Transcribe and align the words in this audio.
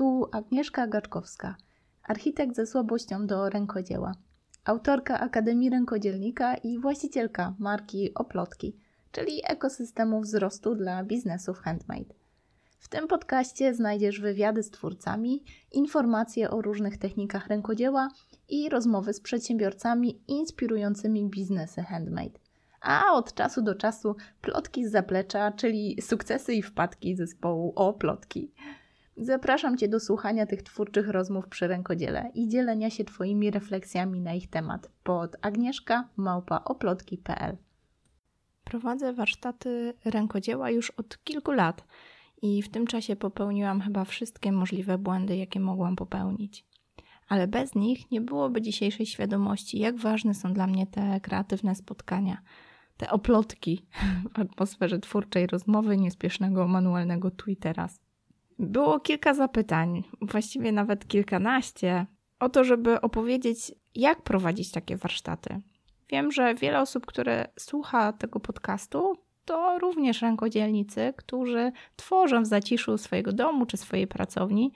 Tu 0.00 0.28
Agnieszka 0.32 0.86
Gaczkowska, 0.86 1.56
architekt 2.02 2.56
ze 2.56 2.66
słabością 2.66 3.26
do 3.26 3.50
rękodzieła, 3.50 4.12
autorka 4.64 5.20
Akademii 5.20 5.70
Rękodzielnika 5.70 6.54
i 6.54 6.78
właścicielka 6.78 7.54
marki 7.58 8.14
Oplotki, 8.14 8.76
czyli 9.12 9.40
ekosystemu 9.44 10.20
wzrostu 10.20 10.74
dla 10.74 11.04
biznesów 11.04 11.58
handmade. 11.58 12.14
W 12.78 12.88
tym 12.88 13.08
podcaście 13.08 13.74
znajdziesz 13.74 14.20
wywiady 14.20 14.62
z 14.62 14.70
twórcami, 14.70 15.44
informacje 15.72 16.50
o 16.50 16.62
różnych 16.62 16.98
technikach 16.98 17.46
rękodzieła 17.46 18.08
i 18.48 18.68
rozmowy 18.68 19.12
z 19.12 19.20
przedsiębiorcami 19.20 20.20
inspirującymi 20.28 21.30
biznesy 21.30 21.82
handmade. 21.82 22.38
A 22.80 23.12
od 23.12 23.34
czasu 23.34 23.62
do 23.62 23.74
czasu 23.74 24.16
plotki 24.40 24.86
z 24.86 24.90
zaplecza, 24.90 25.52
czyli 25.52 26.02
sukcesy 26.02 26.54
i 26.54 26.62
wpadki 26.62 27.16
zespołu 27.16 27.72
o 27.76 27.92
plotki. 27.92 28.52
Zapraszam 29.22 29.76
Cię 29.76 29.88
do 29.88 30.00
słuchania 30.00 30.46
tych 30.46 30.62
twórczych 30.62 31.08
rozmów 31.08 31.48
przy 31.48 31.68
rękodziele 31.68 32.30
i 32.34 32.48
dzielenia 32.48 32.90
się 32.90 33.04
Twoimi 33.04 33.50
refleksjami 33.50 34.20
na 34.20 34.34
ich 34.34 34.50
temat 34.50 34.90
pod 35.02 35.36
agnieszka.małpaoplotki.pl 35.42 37.56
Prowadzę 38.64 39.12
warsztaty 39.12 39.94
rękodzieła 40.04 40.70
już 40.70 40.90
od 40.90 41.24
kilku 41.24 41.52
lat 41.52 41.84
i 42.42 42.62
w 42.62 42.68
tym 42.68 42.86
czasie 42.86 43.16
popełniłam 43.16 43.80
chyba 43.80 44.04
wszystkie 44.04 44.52
możliwe 44.52 44.98
błędy, 44.98 45.36
jakie 45.36 45.60
mogłam 45.60 45.96
popełnić. 45.96 46.66
Ale 47.28 47.48
bez 47.48 47.74
nich 47.74 48.10
nie 48.10 48.20
byłoby 48.20 48.62
dzisiejszej 48.62 49.06
świadomości, 49.06 49.78
jak 49.78 49.96
ważne 49.96 50.34
są 50.34 50.52
dla 50.52 50.66
mnie 50.66 50.86
te 50.86 51.20
kreatywne 51.20 51.74
spotkania, 51.74 52.42
te 52.96 53.10
oplotki 53.10 53.86
w 54.34 54.38
atmosferze 54.38 54.98
twórczej 54.98 55.46
rozmowy, 55.46 55.96
niespiesznego 55.96 56.68
manualnego 56.68 57.30
i 57.46 57.56
teraz. 57.56 58.09
Było 58.60 59.00
kilka 59.00 59.34
zapytań, 59.34 60.02
właściwie 60.20 60.72
nawet 60.72 61.08
kilkanaście, 61.08 62.06
o 62.40 62.48
to, 62.48 62.64
żeby 62.64 63.00
opowiedzieć, 63.00 63.72
jak 63.94 64.22
prowadzić 64.22 64.70
takie 64.70 64.96
warsztaty. 64.96 65.60
Wiem, 66.10 66.32
że 66.32 66.54
wiele 66.54 66.80
osób, 66.80 67.06
które 67.06 67.48
słucha 67.58 68.12
tego 68.12 68.40
podcastu, 68.40 69.16
to 69.44 69.78
również 69.78 70.22
rękodzielnicy, 70.22 71.14
którzy 71.16 71.72
tworzą 71.96 72.42
w 72.42 72.46
zaciszu 72.46 72.98
swojego 72.98 73.32
domu 73.32 73.66
czy 73.66 73.76
swojej 73.76 74.06
pracowni 74.06 74.72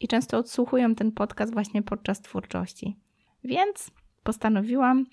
i 0.00 0.08
często 0.08 0.38
odsłuchują 0.38 0.94
ten 0.94 1.12
podcast 1.12 1.52
właśnie 1.52 1.82
podczas 1.82 2.20
twórczości. 2.20 2.96
Więc 3.44 3.90
postanowiłam 4.22 5.06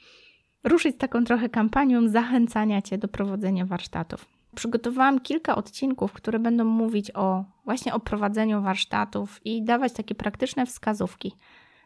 ruszyć 0.63 0.95
z 0.95 0.97
taką 0.97 1.23
trochę 1.23 1.49
kampanią 1.49 2.07
zachęcania 2.07 2.81
Cię 2.81 2.97
do 2.97 3.07
prowadzenia 3.07 3.65
warsztatów. 3.65 4.34
Przygotowałam 4.55 5.19
kilka 5.19 5.55
odcinków, 5.55 6.13
które 6.13 6.39
będą 6.39 6.63
mówić 6.63 7.11
o 7.15 7.43
właśnie 7.65 7.93
o 7.93 7.99
prowadzeniu 7.99 8.61
warsztatów 8.61 9.45
i 9.45 9.63
dawać 9.63 9.93
takie 9.93 10.15
praktyczne 10.15 10.65
wskazówki. 10.65 11.35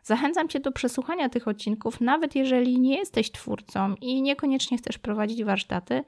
Zachęcam 0.03 0.47
Cię 0.47 0.59
do 0.59 0.71
przesłuchania 0.71 1.29
tych 1.29 1.47
odcinków, 1.47 2.01
nawet 2.01 2.35
jeżeli 2.35 2.79
nie 2.79 2.97
jesteś 2.97 3.31
twórcą 3.31 3.95
i 4.01 4.21
niekoniecznie 4.21 4.77
chcesz 4.77 4.97
prowadzić 4.97 5.43
warsztaty, 5.43 6.03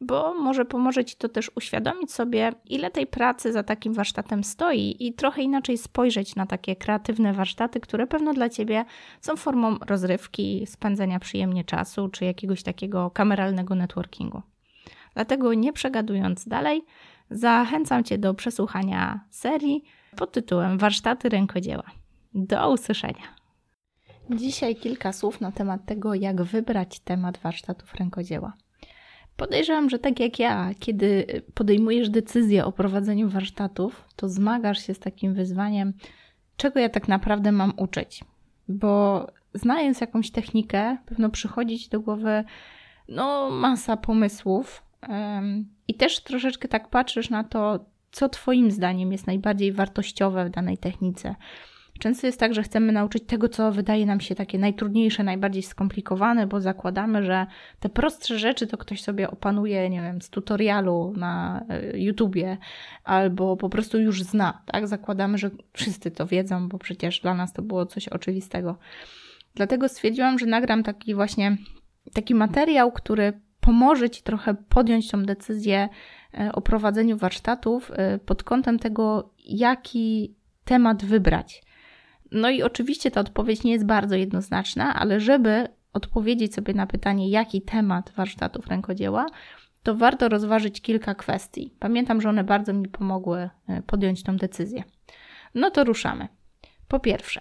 bo 0.00 0.34
może 0.34 0.64
pomoże 0.64 1.04
Ci 1.04 1.16
to 1.16 1.28
też 1.28 1.50
uświadomić 1.54 2.12
sobie, 2.12 2.52
ile 2.66 2.90
tej 2.90 3.06
pracy 3.06 3.52
za 3.52 3.62
takim 3.62 3.94
warsztatem 3.94 4.44
stoi 4.44 4.96
i 4.98 5.12
trochę 5.12 5.42
inaczej 5.42 5.78
spojrzeć 5.78 6.36
na 6.36 6.46
takie 6.46 6.76
kreatywne 6.76 7.32
warsztaty, 7.32 7.80
które 7.80 8.06
pewno 8.06 8.34
dla 8.34 8.48
Ciebie 8.48 8.84
są 9.20 9.36
formą 9.36 9.76
rozrywki, 9.86 10.66
spędzenia 10.66 11.18
przyjemnie 11.18 11.64
czasu 11.64 12.08
czy 12.08 12.24
jakiegoś 12.24 12.62
takiego 12.62 13.10
kameralnego 13.10 13.74
networkingu. 13.74 14.42
Dlatego 15.14 15.54
nie 15.54 15.72
przegadując 15.72 16.48
dalej, 16.48 16.84
zachęcam 17.30 18.04
Cię 18.04 18.18
do 18.18 18.34
przesłuchania 18.34 19.24
serii 19.30 19.84
pod 20.16 20.32
tytułem 20.32 20.78
Warsztaty 20.78 21.28
rękodzieła. 21.28 21.84
Do 22.34 22.72
usłyszenia. 22.72 23.40
Dzisiaj 24.30 24.76
kilka 24.76 25.12
słów 25.12 25.40
na 25.40 25.52
temat 25.52 25.86
tego, 25.86 26.14
jak 26.14 26.42
wybrać 26.42 27.00
temat 27.00 27.38
warsztatów 27.38 27.94
rękodzieła. 27.94 28.52
Podejrzewam, 29.36 29.90
że 29.90 29.98
tak 29.98 30.20
jak 30.20 30.38
ja, 30.38 30.70
kiedy 30.78 31.26
podejmujesz 31.54 32.10
decyzję 32.10 32.64
o 32.64 32.72
prowadzeniu 32.72 33.28
warsztatów, 33.28 34.04
to 34.16 34.28
zmagasz 34.28 34.86
się 34.86 34.94
z 34.94 34.98
takim 34.98 35.34
wyzwaniem, 35.34 35.92
czego 36.56 36.80
ja 36.80 36.88
tak 36.88 37.08
naprawdę 37.08 37.52
mam 37.52 37.72
uczyć. 37.76 38.24
Bo 38.68 39.26
znając 39.54 40.00
jakąś 40.00 40.30
technikę, 40.30 40.96
pewno 41.06 41.30
przychodzić 41.30 41.88
do 41.88 42.00
głowy 42.00 42.44
no, 43.08 43.50
masa 43.50 43.96
pomysłów, 43.96 44.82
i 45.88 45.94
też 45.94 46.20
troszeczkę 46.20 46.68
tak 46.68 46.88
patrzysz 46.88 47.30
na 47.30 47.44
to, 47.44 47.84
co 48.10 48.28
Twoim 48.28 48.70
zdaniem 48.70 49.12
jest 49.12 49.26
najbardziej 49.26 49.72
wartościowe 49.72 50.44
w 50.44 50.50
danej 50.50 50.78
technice. 50.78 51.34
Często 52.00 52.26
jest 52.26 52.40
tak, 52.40 52.54
że 52.54 52.62
chcemy 52.62 52.92
nauczyć 52.92 53.24
tego, 53.26 53.48
co 53.48 53.72
wydaje 53.72 54.06
nam 54.06 54.20
się 54.20 54.34
takie 54.34 54.58
najtrudniejsze, 54.58 55.24
najbardziej 55.24 55.62
skomplikowane, 55.62 56.46
bo 56.46 56.60
zakładamy, 56.60 57.22
że 57.22 57.46
te 57.80 57.88
prostsze 57.88 58.38
rzeczy 58.38 58.66
to 58.66 58.78
ktoś 58.78 59.02
sobie 59.02 59.30
opanuje, 59.30 59.90
nie 59.90 60.02
wiem, 60.02 60.22
z 60.22 60.30
tutorialu 60.30 61.12
na 61.16 61.64
e, 61.68 61.98
YouTubie 61.98 62.58
albo 63.04 63.56
po 63.56 63.68
prostu 63.68 64.00
już 64.00 64.22
zna, 64.22 64.62
tak? 64.66 64.88
Zakładamy, 64.88 65.38
że 65.38 65.50
wszyscy 65.72 66.10
to 66.10 66.26
wiedzą, 66.26 66.68
bo 66.68 66.78
przecież 66.78 67.20
dla 67.20 67.34
nas 67.34 67.52
to 67.52 67.62
było 67.62 67.86
coś 67.86 68.08
oczywistego. 68.08 68.78
Dlatego 69.54 69.88
stwierdziłam, 69.88 70.38
że 70.38 70.46
nagram 70.46 70.82
taki 70.82 71.14
właśnie 71.14 71.56
taki 72.14 72.34
materiał, 72.34 72.92
który 72.92 73.40
pomoże 73.60 74.10
Ci 74.10 74.22
trochę 74.22 74.54
podjąć 74.54 75.10
tą 75.10 75.22
decyzję 75.22 75.88
e, 76.34 76.52
o 76.52 76.60
prowadzeniu 76.60 77.16
warsztatów 77.16 77.90
e, 77.94 78.18
pod 78.18 78.42
kątem 78.42 78.78
tego, 78.78 79.30
jaki 79.44 80.34
temat 80.64 81.04
wybrać. 81.04 81.62
No 82.32 82.50
i 82.50 82.62
oczywiście 82.62 83.10
ta 83.10 83.20
odpowiedź 83.20 83.64
nie 83.64 83.72
jest 83.72 83.86
bardzo 83.86 84.14
jednoznaczna, 84.14 84.94
ale 84.94 85.20
żeby 85.20 85.68
odpowiedzieć 85.92 86.54
sobie 86.54 86.74
na 86.74 86.86
pytanie, 86.86 87.30
jaki 87.30 87.62
temat 87.62 88.10
warsztatów 88.10 88.66
rękodzieła, 88.66 89.26
to 89.82 89.94
warto 89.94 90.28
rozważyć 90.28 90.80
kilka 90.80 91.14
kwestii. 91.14 91.74
Pamiętam, 91.78 92.20
że 92.20 92.28
one 92.28 92.44
bardzo 92.44 92.72
mi 92.72 92.88
pomogły 92.88 93.50
e, 93.68 93.82
podjąć 93.82 94.22
tą 94.22 94.36
decyzję. 94.36 94.84
No 95.54 95.70
to 95.70 95.84
ruszamy. 95.84 96.28
Po 96.88 97.00
pierwsze, 97.00 97.40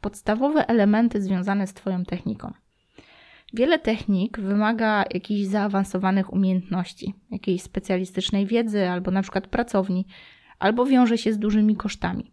podstawowe 0.00 0.68
elementy 0.68 1.22
związane 1.22 1.66
z 1.66 1.74
Twoją 1.74 2.04
techniką. 2.04 2.52
Wiele 3.52 3.78
technik 3.78 4.40
wymaga 4.40 5.04
jakichś 5.10 5.48
zaawansowanych 5.48 6.32
umiejętności, 6.32 7.14
jakiejś 7.30 7.62
specjalistycznej 7.62 8.46
wiedzy 8.46 8.88
albo 8.88 9.10
na 9.10 9.22
przykład 9.22 9.46
pracowni, 9.46 10.06
albo 10.58 10.86
wiąże 10.86 11.18
się 11.18 11.32
z 11.32 11.38
dużymi 11.38 11.76
kosztami. 11.76 12.32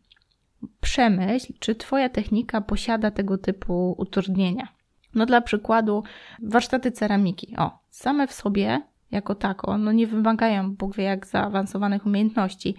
Przemyśl, 0.82 1.54
czy 1.60 1.76
Twoja 1.76 2.10
technika 2.10 2.62
posiada 2.62 3.12
tego 3.12 3.38
typu 3.38 3.96
utrudnienia. 3.98 4.68
No 5.16 5.26
dla 5.26 5.42
przykładu 5.42 6.04
warsztaty 6.44 6.92
ceramiki. 6.92 7.56
O, 7.58 7.80
same 7.90 8.28
w 8.28 8.34
sobie 8.34 8.82
jako 9.12 9.36
tako, 9.36 9.78
no 9.78 9.92
nie 9.92 10.08
wymagają 10.08 10.76
Bóg 10.76 10.96
wie 10.96 11.04
jak 11.04 11.28
zaawansowanych 11.28 12.06
umiejętności, 12.06 12.76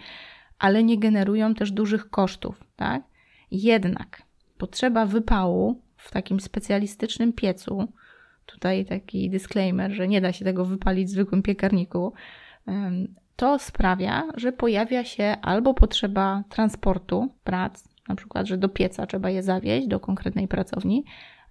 ale 0.58 0.84
nie 0.84 0.98
generują 0.98 1.54
też 1.54 1.72
dużych 1.72 2.10
kosztów, 2.10 2.64
tak? 2.76 3.02
Jednak 3.50 4.22
potrzeba 4.58 5.06
wypału 5.06 5.82
w 5.96 6.10
takim 6.10 6.40
specjalistycznym 6.40 7.32
piecu, 7.32 7.92
tutaj 8.46 8.84
taki 8.84 9.30
disclaimer, 9.30 9.92
że 9.92 10.08
nie 10.08 10.20
da 10.20 10.32
się 10.32 10.44
tego 10.44 10.64
wypalić 10.64 11.08
w 11.08 11.10
zwykłym 11.10 11.42
piekarniku, 11.42 12.12
to 13.36 13.58
sprawia, 13.58 14.22
że 14.36 14.52
pojawia 14.52 15.04
się 15.04 15.36
albo 15.42 15.74
potrzeba 15.74 16.44
transportu 16.48 17.34
prac, 17.44 17.88
na 18.08 18.14
przykład, 18.14 18.46
że 18.46 18.58
do 18.58 18.68
pieca 18.68 19.06
trzeba 19.06 19.30
je 19.30 19.42
zawieźć 19.42 19.88
do 19.88 20.00
konkretnej 20.00 20.48
pracowni, 20.48 21.04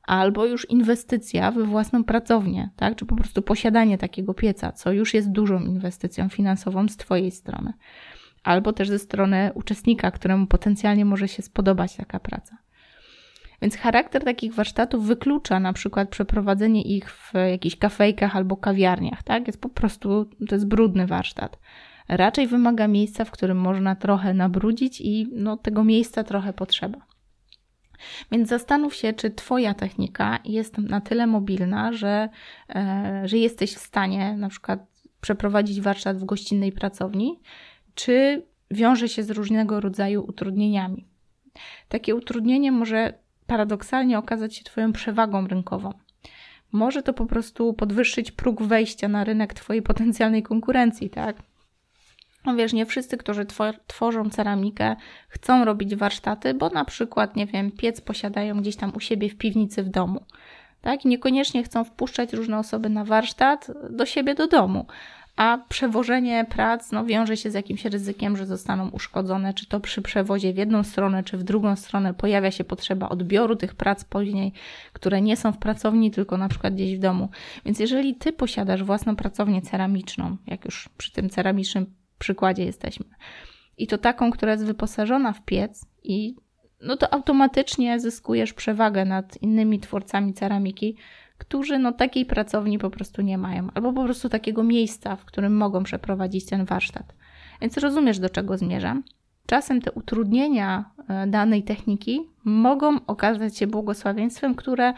albo 0.04 0.46
już 0.46 0.70
inwestycja 0.70 1.52
we 1.52 1.64
własną 1.64 2.04
pracownię, 2.04 2.70
tak? 2.76 2.96
czy 2.96 3.06
po 3.06 3.16
prostu 3.16 3.42
posiadanie 3.42 3.98
takiego 3.98 4.34
pieca, 4.34 4.72
co 4.72 4.92
już 4.92 5.14
jest 5.14 5.32
dużą 5.32 5.60
inwestycją 5.60 6.30
finansową 6.30 6.88
z 6.88 6.98
Twojej 6.98 7.32
strony, 7.32 7.74
albo 8.44 8.74
też 8.74 8.90
ze 8.90 9.00
strony 9.00 9.52
uczestnika, 9.54 10.12
któremu 10.12 10.48
potencjalnie 10.48 11.06
może 11.06 11.28
się 11.28 11.44
spodobać 11.44 11.96
taka 11.96 12.20
praca. 12.20 12.58
Więc 13.66 13.78
charakter 13.78 14.24
takich 14.24 14.54
warsztatów 14.54 15.06
wyklucza 15.06 15.60
na 15.60 15.74
przykład 15.74 16.10
przeprowadzenie 16.10 16.82
ich 16.82 17.12
w 17.12 17.34
jakichś 17.34 17.76
kafejkach 17.76 18.36
albo 18.36 18.58
kawiarniach, 18.58 19.24
tak? 19.24 19.48
Jest 19.48 19.62
po 19.62 19.70
prostu, 19.70 20.26
to 20.50 20.56
jest 20.56 20.68
brudny 20.68 21.08
warsztat. 21.08 21.60
Raczej 22.08 22.48
wymaga 22.48 22.88
miejsca, 22.88 23.26
w 23.26 23.32
którym 23.32 23.58
można 23.58 23.96
trochę 23.96 24.34
nabrudzić 24.34 25.02
i 25.02 25.28
no, 25.32 25.58
tego 25.58 25.84
miejsca 25.84 26.24
trochę 26.24 26.54
potrzeba. 26.54 26.98
Więc 28.32 28.50
zastanów 28.50 28.96
się, 28.96 29.14
czy 29.14 29.32
Twoja 29.32 29.74
technika 29.74 30.40
jest 30.44 30.78
na 30.78 31.02
tyle 31.02 31.28
mobilna, 31.28 31.94
że, 31.94 32.30
e, 32.76 33.22
że 33.26 33.38
jesteś 33.38 33.74
w 33.74 33.80
stanie 33.80 34.38
na 34.38 34.50
przykład 34.50 34.80
przeprowadzić 35.22 35.82
warsztat 35.82 36.18
w 36.18 36.26
gościnnej 36.26 36.72
pracowni, 36.72 37.40
czy 37.96 38.46
wiąże 38.72 39.10
się 39.10 39.24
z 39.24 39.30
różnego 39.30 39.80
rodzaju 39.80 40.26
utrudnieniami. 40.28 41.06
Takie 41.90 42.16
utrudnienie 42.16 42.72
może 42.72 43.25
paradoksalnie 43.48 44.18
okazać 44.18 44.56
się 44.56 44.64
Twoją 44.64 44.94
przewagą 44.94 45.48
rynkową. 45.48 45.94
Może 46.72 47.04
to 47.04 47.14
po 47.14 47.26
prostu 47.26 47.74
podwyższyć 47.74 48.32
próg 48.32 48.64
wejścia 48.64 49.08
na 49.08 49.24
rynek 49.24 49.54
Twojej 49.54 49.82
potencjalnej 49.82 50.44
konkurencji, 50.44 51.10
tak? 51.10 51.38
No 52.46 52.56
wiesz, 52.56 52.74
nie 52.74 52.86
wszyscy, 52.86 53.18
którzy 53.18 53.46
tworzą 53.88 54.30
ceramikę, 54.30 54.96
chcą 55.30 55.66
robić 55.66 55.96
warsztaty, 55.96 56.54
bo 56.54 56.70
na 56.70 56.86
przykład, 56.86 57.36
nie 57.36 57.46
wiem, 57.46 57.72
piec 57.72 58.02
posiadają 58.02 58.62
gdzieś 58.62 58.76
tam 58.76 58.92
u 58.96 59.00
siebie 59.00 59.30
w 59.30 59.38
piwnicy 59.38 59.84
w 59.84 59.90
domu. 59.90 60.26
Tak? 60.82 61.06
I 61.06 61.08
niekoniecznie 61.08 61.64
chcą 61.64 61.84
wpuszczać 61.84 62.34
różne 62.34 62.58
osoby 62.60 62.90
na 62.90 63.06
warsztat 63.06 63.72
do 63.90 64.06
siebie 64.06 64.36
do 64.36 64.48
domu 64.48 64.86
a 65.36 65.58
przewożenie 65.70 66.46
prac 66.50 66.92
no, 66.92 67.06
wiąże 67.06 67.38
się 67.38 67.52
z 67.52 67.54
jakimś 67.54 67.86
ryzykiem, 67.86 68.38
że 68.38 68.46
zostaną 68.46 68.90
uszkodzone, 68.90 69.54
czy 69.54 69.66
to 69.66 69.80
przy 69.80 70.02
przewozie 70.02 70.54
w 70.54 70.58
jedną 70.58 70.84
stronę, 70.84 71.24
czy 71.24 71.38
w 71.38 71.44
drugą 71.44 71.76
stronę 71.76 72.14
pojawia 72.14 72.52
się 72.52 72.64
potrzeba 72.64 73.10
odbioru 73.10 73.56
tych 73.56 73.76
prac 73.76 74.04
później, 74.04 74.54
które 74.94 75.22
nie 75.22 75.38
są 75.38 75.52
w 75.52 75.58
pracowni, 75.58 76.12
tylko 76.12 76.38
na 76.38 76.50
przykład 76.50 76.74
gdzieś 76.74 76.98
w 76.98 77.00
domu. 77.00 77.30
Więc 77.66 77.80
jeżeli 77.80 78.16
ty 78.16 78.34
posiadasz 78.34 78.84
własną 78.84 79.16
pracownię 79.16 79.62
ceramiczną, 79.62 80.38
jak 80.48 80.66
już 80.66 80.90
przy 80.98 81.12
tym 81.12 81.30
ceramicznym 81.30 81.86
przykładzie 82.20 82.66
jesteśmy, 82.66 83.06
i 83.78 83.88
to 83.88 83.98
taką, 83.98 84.32
która 84.32 84.52
jest 84.52 84.66
wyposażona 84.66 85.34
w 85.34 85.46
piec 85.46 85.86
i 86.04 86.36
no 86.82 86.98
to 86.98 87.14
automatycznie 87.14 88.00
zyskujesz 88.00 88.54
przewagę 88.54 89.06
nad 89.06 89.42
innymi 89.42 89.80
twórcami 89.80 90.34
ceramiki, 90.34 90.96
którzy 91.38 91.80
no 91.80 91.92
takiej 91.92 92.26
pracowni 92.26 92.80
po 92.80 92.90
prostu 92.90 93.22
nie 93.22 93.38
mają, 93.38 93.68
albo 93.74 93.94
po 93.94 94.04
prostu 94.04 94.30
takiego 94.30 94.64
miejsca, 94.64 95.16
w 95.16 95.26
którym 95.26 95.58
mogą 95.58 95.84
przeprowadzić 95.84 96.46
ten 96.46 96.66
warsztat. 96.66 97.16
Więc 97.62 97.78
rozumiesz, 97.78 98.20
do 98.20 98.30
czego 98.30 98.58
zmierzam. 98.58 99.04
Czasem 99.46 99.82
te 99.82 99.92
utrudnienia 99.92 100.92
e, 101.10 101.28
danej 101.28 101.64
techniki 101.64 102.30
mogą 102.44 103.06
okazać 103.08 103.58
się 103.58 103.68
błogosławieństwem, 103.68 104.56
które 104.56 104.94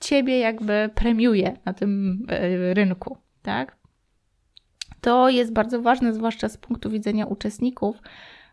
ciebie 0.00 0.38
jakby 0.38 0.90
premiuje 0.94 1.56
na 1.64 1.72
tym 1.72 2.22
e, 2.28 2.74
rynku, 2.74 3.18
tak? 3.42 3.76
To 5.00 5.28
jest 5.28 5.52
bardzo 5.52 5.82
ważne, 5.82 6.14
zwłaszcza 6.14 6.48
z 6.48 6.56
punktu 6.56 6.90
widzenia 6.90 7.26
uczestników, 7.26 8.02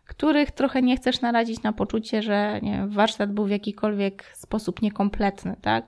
których 0.06 0.50
trochę 0.50 0.82
nie 0.82 0.96
chcesz 0.96 1.20
narazić 1.20 1.62
na 1.62 1.72
poczucie, 1.72 2.22
że 2.22 2.60
nie 2.62 2.86
warsztat 2.86 3.32
był 3.32 3.46
w 3.46 3.50
jakikolwiek 3.50 4.24
sposób 4.34 4.82
niekompletny, 4.82 5.56
tak? 5.62 5.86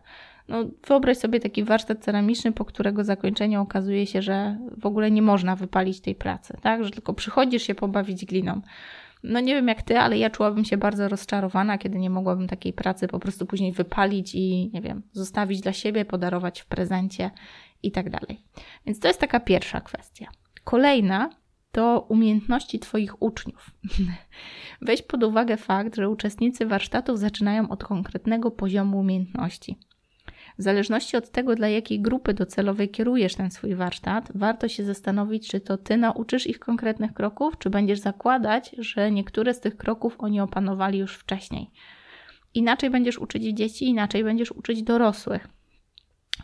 No, 0.48 0.64
wyobraź 0.86 1.18
sobie 1.18 1.40
taki 1.40 1.64
warsztat 1.64 2.04
ceramiczny, 2.04 2.52
po 2.52 2.64
którego 2.64 3.04
zakończeniu 3.04 3.62
okazuje 3.62 4.06
się, 4.06 4.22
że 4.22 4.58
w 4.80 4.86
ogóle 4.86 5.10
nie 5.10 5.22
można 5.22 5.56
wypalić 5.56 6.00
tej 6.00 6.14
pracy, 6.14 6.56
tak? 6.62 6.84
Że 6.84 6.90
tylko 6.90 7.14
przychodzisz 7.14 7.62
się 7.62 7.74
pobawić 7.74 8.24
gliną. 8.24 8.60
No 9.22 9.40
nie 9.40 9.54
wiem 9.54 9.68
jak 9.68 9.82
ty, 9.82 9.98
ale 9.98 10.18
ja 10.18 10.30
czułabym 10.30 10.64
się 10.64 10.76
bardzo 10.76 11.08
rozczarowana, 11.08 11.78
kiedy 11.78 11.98
nie 11.98 12.10
mogłabym 12.10 12.48
takiej 12.48 12.72
pracy 12.72 13.08
po 13.08 13.18
prostu 13.18 13.46
później 13.46 13.72
wypalić 13.72 14.34
i 14.34 14.70
nie 14.74 14.80
wiem, 14.80 15.02
zostawić 15.12 15.60
dla 15.60 15.72
siebie, 15.72 16.04
podarować 16.04 16.60
w 16.60 16.66
prezencie 16.66 17.30
i 17.82 17.92
tak 17.92 18.10
dalej. 18.10 18.40
Więc 18.86 19.00
to 19.00 19.08
jest 19.08 19.20
taka 19.20 19.40
pierwsza 19.40 19.80
kwestia. 19.80 20.26
Kolejna 20.64 21.30
to 21.72 22.06
umiejętności 22.08 22.78
Twoich 22.78 23.22
uczniów. 23.22 23.70
Weź 24.82 25.02
pod 25.02 25.24
uwagę 25.24 25.56
fakt, 25.56 25.96
że 25.96 26.08
uczestnicy 26.08 26.66
warsztatów 26.66 27.18
zaczynają 27.18 27.68
od 27.68 27.84
konkretnego 27.84 28.50
poziomu 28.50 28.98
umiejętności. 28.98 29.78
W 30.58 30.62
zależności 30.62 31.16
od 31.16 31.30
tego, 31.30 31.54
dla 31.54 31.68
jakiej 31.68 32.00
grupy 32.00 32.34
docelowej 32.34 32.90
kierujesz 32.90 33.34
ten 33.34 33.50
swój 33.50 33.74
warsztat, 33.74 34.32
warto 34.34 34.68
się 34.68 34.84
zastanowić, 34.84 35.48
czy 35.48 35.60
to 35.60 35.78
ty 35.78 35.96
nauczysz 35.96 36.46
ich 36.46 36.58
konkretnych 36.58 37.14
kroków, 37.14 37.58
czy 37.58 37.70
będziesz 37.70 37.98
zakładać, 37.98 38.74
że 38.78 39.10
niektóre 39.10 39.54
z 39.54 39.60
tych 39.60 39.76
kroków 39.76 40.14
oni 40.18 40.40
opanowali 40.40 40.98
już 40.98 41.16
wcześniej. 41.16 41.70
Inaczej 42.54 42.90
będziesz 42.90 43.18
uczyć 43.18 43.42
dzieci, 43.42 43.88
inaczej 43.88 44.24
będziesz 44.24 44.52
uczyć 44.52 44.82
dorosłych. 44.82 45.48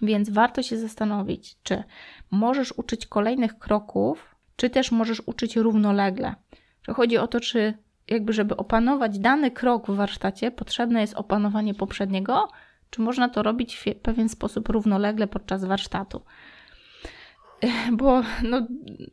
Więc 0.03 0.31
warto 0.31 0.63
się 0.63 0.79
zastanowić, 0.79 1.57
czy 1.63 1.83
możesz 2.31 2.73
uczyć 2.73 3.07
kolejnych 3.07 3.59
kroków, 3.59 4.37
czy 4.57 4.71
też 4.71 4.93
możesz 4.93 5.23
uczyć 5.27 5.57
równolegle. 5.57 6.35
Czy 6.83 6.93
chodzi 6.93 7.19
o 7.19 7.27
to, 7.27 7.41
czy 7.41 7.75
jakby, 8.09 8.33
żeby 8.33 8.57
opanować 8.57 9.19
dany 9.19 9.51
krok 9.51 9.87
w 9.87 9.95
warsztacie, 9.95 10.51
potrzebne 10.51 11.01
jest 11.01 11.15
opanowanie 11.15 11.75
poprzedniego, 11.75 12.49
czy 12.91 13.01
można 13.01 13.29
to 13.29 13.43
robić 13.43 13.77
w 13.77 13.85
pewien 14.03 14.29
sposób 14.29 14.69
równolegle 14.69 15.27
podczas 15.27 15.65
warsztatu? 15.65 16.23
Bo 17.93 18.23
no, 18.43 18.67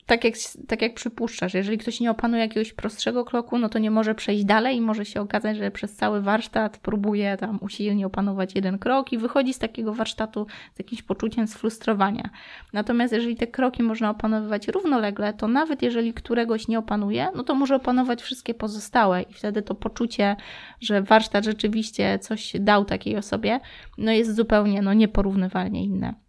tak, 0.05 0.23
jak, 0.23 0.33
tak 0.67 0.81
jak 0.81 0.93
przypuszczasz, 0.93 1.53
jeżeli 1.53 1.77
ktoś 1.77 1.99
nie 1.99 2.11
opanuje 2.11 2.43
jakiegoś 2.43 2.73
prostszego 2.73 3.25
kroku, 3.25 3.57
no 3.57 3.69
to 3.69 3.79
nie 3.79 3.91
może 3.91 4.15
przejść 4.15 4.45
dalej 4.45 4.77
i 4.77 4.81
może 4.81 5.05
się 5.05 5.21
okazać, 5.21 5.57
że 5.57 5.71
przez 5.71 5.95
cały 5.95 6.21
warsztat 6.21 6.77
próbuje 6.77 7.37
tam 7.37 7.59
usilnie 7.61 8.05
opanować 8.05 8.55
jeden 8.55 8.79
krok 8.79 9.13
i 9.13 9.17
wychodzi 9.17 9.53
z 9.53 9.59
takiego 9.59 9.93
warsztatu 9.93 10.47
z 10.73 10.79
jakimś 10.79 11.01
poczuciem 11.01 11.47
sfrustrowania. 11.47 12.29
Natomiast 12.73 13.13
jeżeli 13.13 13.35
te 13.35 13.47
kroki 13.47 13.83
można 13.83 14.09
opanowywać 14.09 14.67
równolegle, 14.67 15.33
to 15.33 15.47
nawet 15.47 15.81
jeżeli 15.81 16.13
któregoś 16.13 16.67
nie 16.67 16.79
opanuje, 16.79 17.27
no 17.35 17.43
to 17.43 17.55
może 17.55 17.75
opanować 17.75 18.21
wszystkie 18.21 18.53
pozostałe 18.53 19.21
i 19.21 19.33
wtedy 19.33 19.61
to 19.61 19.75
poczucie, 19.75 20.35
że 20.79 21.01
warsztat 21.01 21.45
rzeczywiście 21.45 22.19
coś 22.19 22.53
dał 22.59 22.85
takiej 22.85 23.17
osobie, 23.17 23.59
no 23.97 24.11
jest 24.11 24.35
zupełnie 24.35 24.81
no, 24.81 24.93
nieporównywalnie 24.93 25.83
inne. 25.83 26.24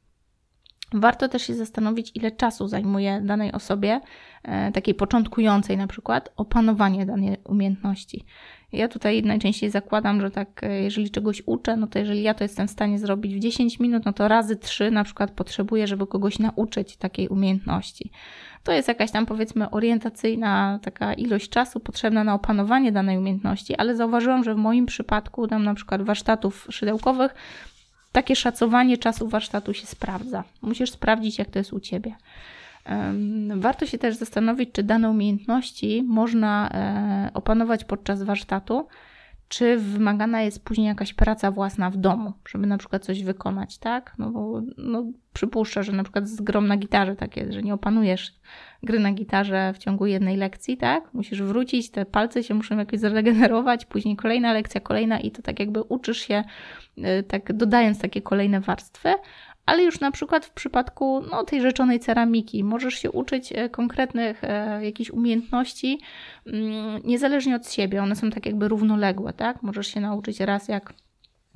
Warto 0.94 1.28
też 1.28 1.42
się 1.42 1.54
zastanowić, 1.54 2.12
ile 2.14 2.30
czasu 2.30 2.68
zajmuje 2.68 3.20
danej 3.24 3.52
osobie, 3.52 4.00
e, 4.42 4.72
takiej 4.72 4.94
początkującej 4.94 5.76
na 5.76 5.86
przykład, 5.86 6.32
opanowanie 6.36 7.06
danej 7.06 7.36
umiejętności. 7.44 8.24
Ja 8.72 8.88
tutaj 8.88 9.22
najczęściej 9.22 9.70
zakładam, 9.70 10.20
że 10.20 10.30
tak, 10.30 10.64
e, 10.64 10.82
jeżeli 10.82 11.10
czegoś 11.10 11.42
uczę, 11.46 11.76
no 11.76 11.86
to 11.86 11.98
jeżeli 11.98 12.22
ja 12.22 12.34
to 12.34 12.44
jestem 12.44 12.68
w 12.68 12.70
stanie 12.70 12.98
zrobić 12.98 13.34
w 13.34 13.38
10 13.38 13.80
minut, 13.80 14.04
no 14.04 14.12
to 14.12 14.28
razy 14.28 14.56
3 14.56 14.90
na 14.90 15.04
przykład 15.04 15.30
potrzebuję, 15.30 15.86
żeby 15.86 16.06
kogoś 16.06 16.38
nauczyć 16.38 16.96
takiej 16.96 17.28
umiejętności. 17.28 18.10
To 18.64 18.72
jest 18.72 18.88
jakaś 18.88 19.10
tam 19.10 19.26
powiedzmy 19.26 19.70
orientacyjna 19.70 20.78
taka 20.82 21.14
ilość 21.14 21.48
czasu 21.48 21.80
potrzebna 21.80 22.24
na 22.24 22.34
opanowanie 22.34 22.92
danej 22.92 23.18
umiejętności, 23.18 23.76
ale 23.76 23.96
zauważyłam, 23.96 24.44
że 24.44 24.54
w 24.54 24.58
moim 24.58 24.86
przypadku, 24.86 25.48
tam 25.48 25.64
na 25.64 25.74
przykład 25.74 26.02
warsztatów 26.02 26.66
szydełkowych, 26.70 27.34
takie 28.16 28.36
szacowanie 28.36 28.98
czasu 28.98 29.28
warsztatu 29.28 29.74
się 29.74 29.86
sprawdza. 29.86 30.44
Musisz 30.62 30.90
sprawdzić, 30.90 31.38
jak 31.38 31.50
to 31.50 31.58
jest 31.58 31.72
u 31.72 31.80
ciebie. 31.80 32.14
Warto 33.56 33.86
się 33.86 33.98
też 33.98 34.16
zastanowić, 34.16 34.72
czy 34.72 34.82
dane 34.82 35.10
umiejętności 35.10 36.02
można 36.02 36.70
e, 36.70 37.30
opanować 37.34 37.84
podczas 37.84 38.22
warsztatu, 38.22 38.86
czy 39.48 39.76
wymagana 39.76 40.42
jest 40.42 40.64
później 40.64 40.86
jakaś 40.86 41.14
praca 41.14 41.50
własna 41.50 41.90
w 41.90 41.96
domu, 41.96 42.32
żeby 42.48 42.66
na 42.66 42.78
przykład 42.78 43.04
coś 43.04 43.22
wykonać, 43.22 43.78
tak? 43.78 44.14
No 44.18 44.30
bo 44.30 44.62
no, 44.76 45.04
przypuszczę, 45.32 45.82
że 45.82 45.92
na 45.92 46.02
przykład 46.02 46.28
z 46.28 46.40
grom 46.40 46.66
na 46.66 46.76
gitarze 46.76 47.16
tak 47.16 47.36
jest, 47.36 47.52
że 47.52 47.62
nie 47.62 47.74
opanujesz 47.74 48.32
gry 48.82 48.98
na 48.98 49.12
gitarze 49.12 49.72
w 49.74 49.78
ciągu 49.78 50.06
jednej 50.06 50.36
lekcji, 50.36 50.76
tak? 50.76 51.14
Musisz 51.14 51.42
wrócić, 51.42 51.90
te 51.90 52.06
palce 52.06 52.42
się 52.42 52.54
muszą 52.54 52.78
jakoś 52.78 53.00
zregenerować, 53.00 53.84
później 53.84 54.16
kolejna 54.16 54.52
lekcja, 54.52 54.80
kolejna 54.80 55.20
i 55.20 55.30
to 55.30 55.42
tak 55.42 55.60
jakby 55.60 55.82
uczysz 55.82 56.18
się, 56.18 56.44
y, 56.98 57.22
tak 57.22 57.52
dodając 57.52 58.00
takie 58.00 58.22
kolejne 58.22 58.60
warstwy, 58.60 59.14
ale 59.66 59.82
już 59.82 60.00
na 60.00 60.10
przykład 60.10 60.46
w 60.46 60.50
przypadku 60.50 61.22
no, 61.30 61.44
tej 61.44 61.60
rzeczonej 61.62 62.00
ceramiki 62.00 62.64
możesz 62.64 62.94
się 62.94 63.10
uczyć 63.10 63.52
e, 63.52 63.68
konkretnych 63.68 64.44
e, 64.44 64.84
jakichś 64.84 65.10
umiejętności 65.10 66.00
mm, 66.46 67.02
niezależnie 67.04 67.56
od 67.56 67.70
siebie. 67.72 68.02
One 68.02 68.16
są 68.16 68.30
tak 68.30 68.46
jakby 68.46 68.68
równoległe, 68.68 69.32
tak? 69.32 69.62
Możesz 69.62 69.86
się 69.86 70.00
nauczyć 70.00 70.40
raz 70.40 70.68
jak 70.68 70.92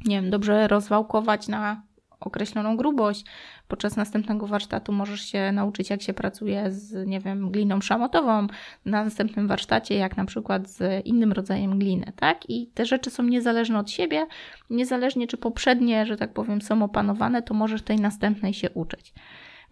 nie 0.04 0.20
wiem, 0.20 0.30
dobrze 0.30 0.68
rozwałkować 0.68 1.48
na 1.48 1.82
określoną 2.20 2.76
grubość. 2.76 3.24
Podczas 3.70 3.96
następnego 3.96 4.46
warsztatu 4.46 4.92
możesz 4.92 5.20
się 5.20 5.52
nauczyć, 5.52 5.90
jak 5.90 6.02
się 6.02 6.14
pracuje 6.14 6.70
z, 6.70 7.06
nie 7.06 7.20
wiem, 7.20 7.50
gliną 7.50 7.80
szamotową. 7.80 8.46
Na 8.84 9.04
następnym 9.04 9.48
warsztacie, 9.48 9.94
jak 9.94 10.16
na 10.16 10.24
przykład 10.24 10.68
z 10.68 11.06
innym 11.06 11.32
rodzajem 11.32 11.78
gliny, 11.78 12.12
tak? 12.16 12.50
I 12.50 12.66
te 12.66 12.86
rzeczy 12.86 13.10
są 13.10 13.22
niezależne 13.22 13.78
od 13.78 13.90
siebie. 13.90 14.26
Niezależnie, 14.70 15.26
czy 15.26 15.36
poprzednie, 15.36 16.06
że 16.06 16.16
tak 16.16 16.32
powiem, 16.32 16.62
są 16.62 16.82
opanowane, 16.82 17.42
to 17.42 17.54
możesz 17.54 17.82
tej 17.82 17.96
następnej 17.96 18.54
się 18.54 18.70
uczyć. 18.70 19.12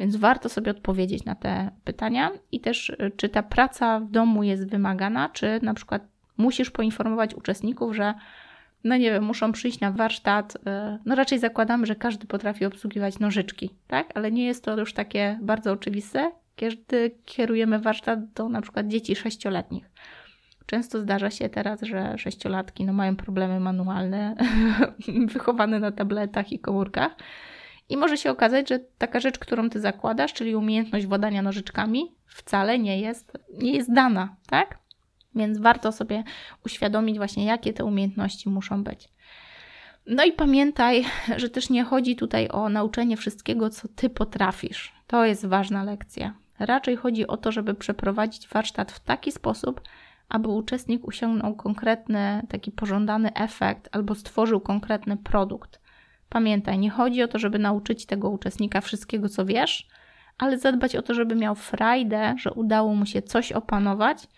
Więc 0.01 0.17
warto 0.17 0.49
sobie 0.49 0.71
odpowiedzieć 0.71 1.25
na 1.25 1.35
te 1.35 1.71
pytania 1.85 2.31
i 2.53 2.61
też, 2.61 2.97
czy 3.17 3.29
ta 3.29 3.43
praca 3.43 4.01
w 4.01 4.11
domu 4.11 4.43
jest 4.43 4.71
wymagana, 4.71 5.29
czy 5.29 5.59
na 5.63 5.75
przykład 5.75 6.03
musisz 6.37 6.71
poinformować 6.71 7.35
uczestników, 7.35 7.97
że 7.97 8.15
no 8.85 8.97
nie 8.97 9.11
wiem, 9.11 9.25
muszą 9.25 9.53
przyjść 9.53 9.81
na 9.81 9.93
warsztat. 9.93 10.57
Y, 10.57 10.59
no 11.05 11.15
raczej 11.15 11.39
zakładamy, 11.39 11.87
że 11.87 11.97
każdy 11.97 12.27
potrafi 12.27 12.65
obsługiwać 12.65 13.19
nożyczki, 13.19 13.71
tak? 13.87 14.13
Ale 14.15 14.33
nie 14.33 14.47
jest 14.47 14.65
to 14.65 14.79
już 14.79 14.93
takie 14.95 15.39
bardzo 15.43 15.73
oczywiste, 15.73 16.31
kiedy 16.57 17.11
kierujemy 17.25 17.79
warsztat 17.79 18.33
do 18.33 18.49
na 18.49 18.63
przykład 18.63 18.89
dzieci 18.89 19.17
sześcioletnich. 19.17 19.91
Często 20.67 21.01
zdarza 21.01 21.31
się 21.31 21.49
teraz, 21.49 21.83
że 21.83 22.19
sześciolatki 22.19 22.85
no, 22.85 22.93
mają 22.93 23.17
problemy 23.17 23.61
manualne, 23.61 24.37
wychowane 25.35 25.81
na 25.81 25.93
tabletach 25.93 26.53
i 26.53 26.59
komórkach. 26.59 27.17
I 27.89 27.97
może 27.97 28.17
się 28.17 28.31
okazać, 28.31 28.69
że 28.69 28.79
taka 28.99 29.21
rzecz, 29.21 29.39
którą 29.39 29.71
ty 29.71 29.81
zakładasz, 29.81 30.33
czyli 30.33 30.57
umiejętność 30.57 31.07
władania 31.07 31.43
nożyczkami, 31.43 32.17
wcale 32.27 32.79
nie 32.79 33.01
jest, 33.01 33.33
nie 33.59 33.73
jest 33.73 33.93
dana, 33.93 34.37
tak? 34.47 34.79
Więc 35.39 35.59
warto 35.59 35.93
sobie 35.93 36.25
uświadomić 36.67 37.17
właśnie, 37.17 37.45
jakie 37.45 37.73
te 37.73 37.85
umiejętności 37.85 38.49
muszą 38.49 38.85
być. 38.85 39.09
No 40.07 40.25
i 40.25 40.33
pamiętaj, 40.33 41.05
że 41.37 41.49
też 41.51 41.71
nie 41.71 41.85
chodzi 41.85 42.17
tutaj 42.17 42.49
o 42.49 42.69
nauczenie 42.69 43.17
wszystkiego, 43.17 43.71
co 43.71 43.89
ty 43.89 44.11
potrafisz. 44.11 44.93
To 45.07 45.25
jest 45.25 45.47
ważna 45.47 45.85
lekcja. 45.85 46.35
Raczej 46.59 46.97
chodzi 46.97 47.27
o 47.27 47.37
to, 47.37 47.53
żeby 47.53 47.75
przeprowadzić 47.75 48.49
warsztat 48.49 48.93
w 48.93 49.01
taki 49.01 49.33
sposób, 49.33 49.81
aby 50.29 50.49
uczestnik 50.49 51.09
osiągnął 51.09 51.57
konkretny, 51.57 52.43
taki 52.49 52.73
pożądany 52.73 53.35
efekt 53.35 53.89
albo 53.93 54.15
stworzył 54.15 54.61
konkretny 54.61 55.17
produkt. 55.17 55.81
Pamiętaj, 56.29 56.79
nie 56.79 56.91
chodzi 56.91 57.23
o 57.23 57.29
to, 57.29 57.39
żeby 57.39 57.59
nauczyć 57.59 58.07
tego 58.07 58.31
uczestnika 58.31 58.81
wszystkiego, 58.81 59.29
co 59.29 59.45
wiesz, 59.45 59.89
ale 60.39 60.59
zadbać 60.59 60.97
o 60.97 61.03
to, 61.03 61.15
żeby 61.15 61.35
miał 61.35 61.55
frajdę, 61.55 62.35
że 62.39 62.53
udało 62.53 62.95
mu 62.95 63.07
się 63.07 63.23
coś 63.23 63.53
opanować 63.53 64.29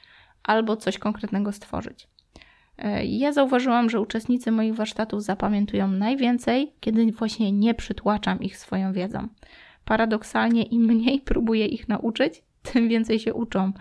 albo 0.42 0.76
coś 0.76 0.98
konkretnego 0.98 1.52
stworzyć. 1.52 2.08
E, 2.78 3.04
ja 3.04 3.32
zauważyłam, 3.32 3.90
że 3.90 4.00
uczestnicy 4.00 4.50
moich 4.50 4.74
warsztatów 4.74 5.22
zapamiętują 5.22 5.88
najwięcej, 5.88 6.72
kiedy 6.80 7.12
właśnie 7.12 7.52
nie 7.52 7.74
przytłaczam 7.74 8.40
ich 8.40 8.56
swoją 8.56 8.92
wiedzą. 8.92 9.28
Paradoksalnie, 9.84 10.62
im 10.62 10.82
mniej 10.82 11.20
próbuję 11.30 11.66
ich 11.66 11.88
nauczyć, 11.88 12.42
tym 12.62 12.88
więcej 12.88 13.18
się 13.18 13.34
uczą. 13.34 13.72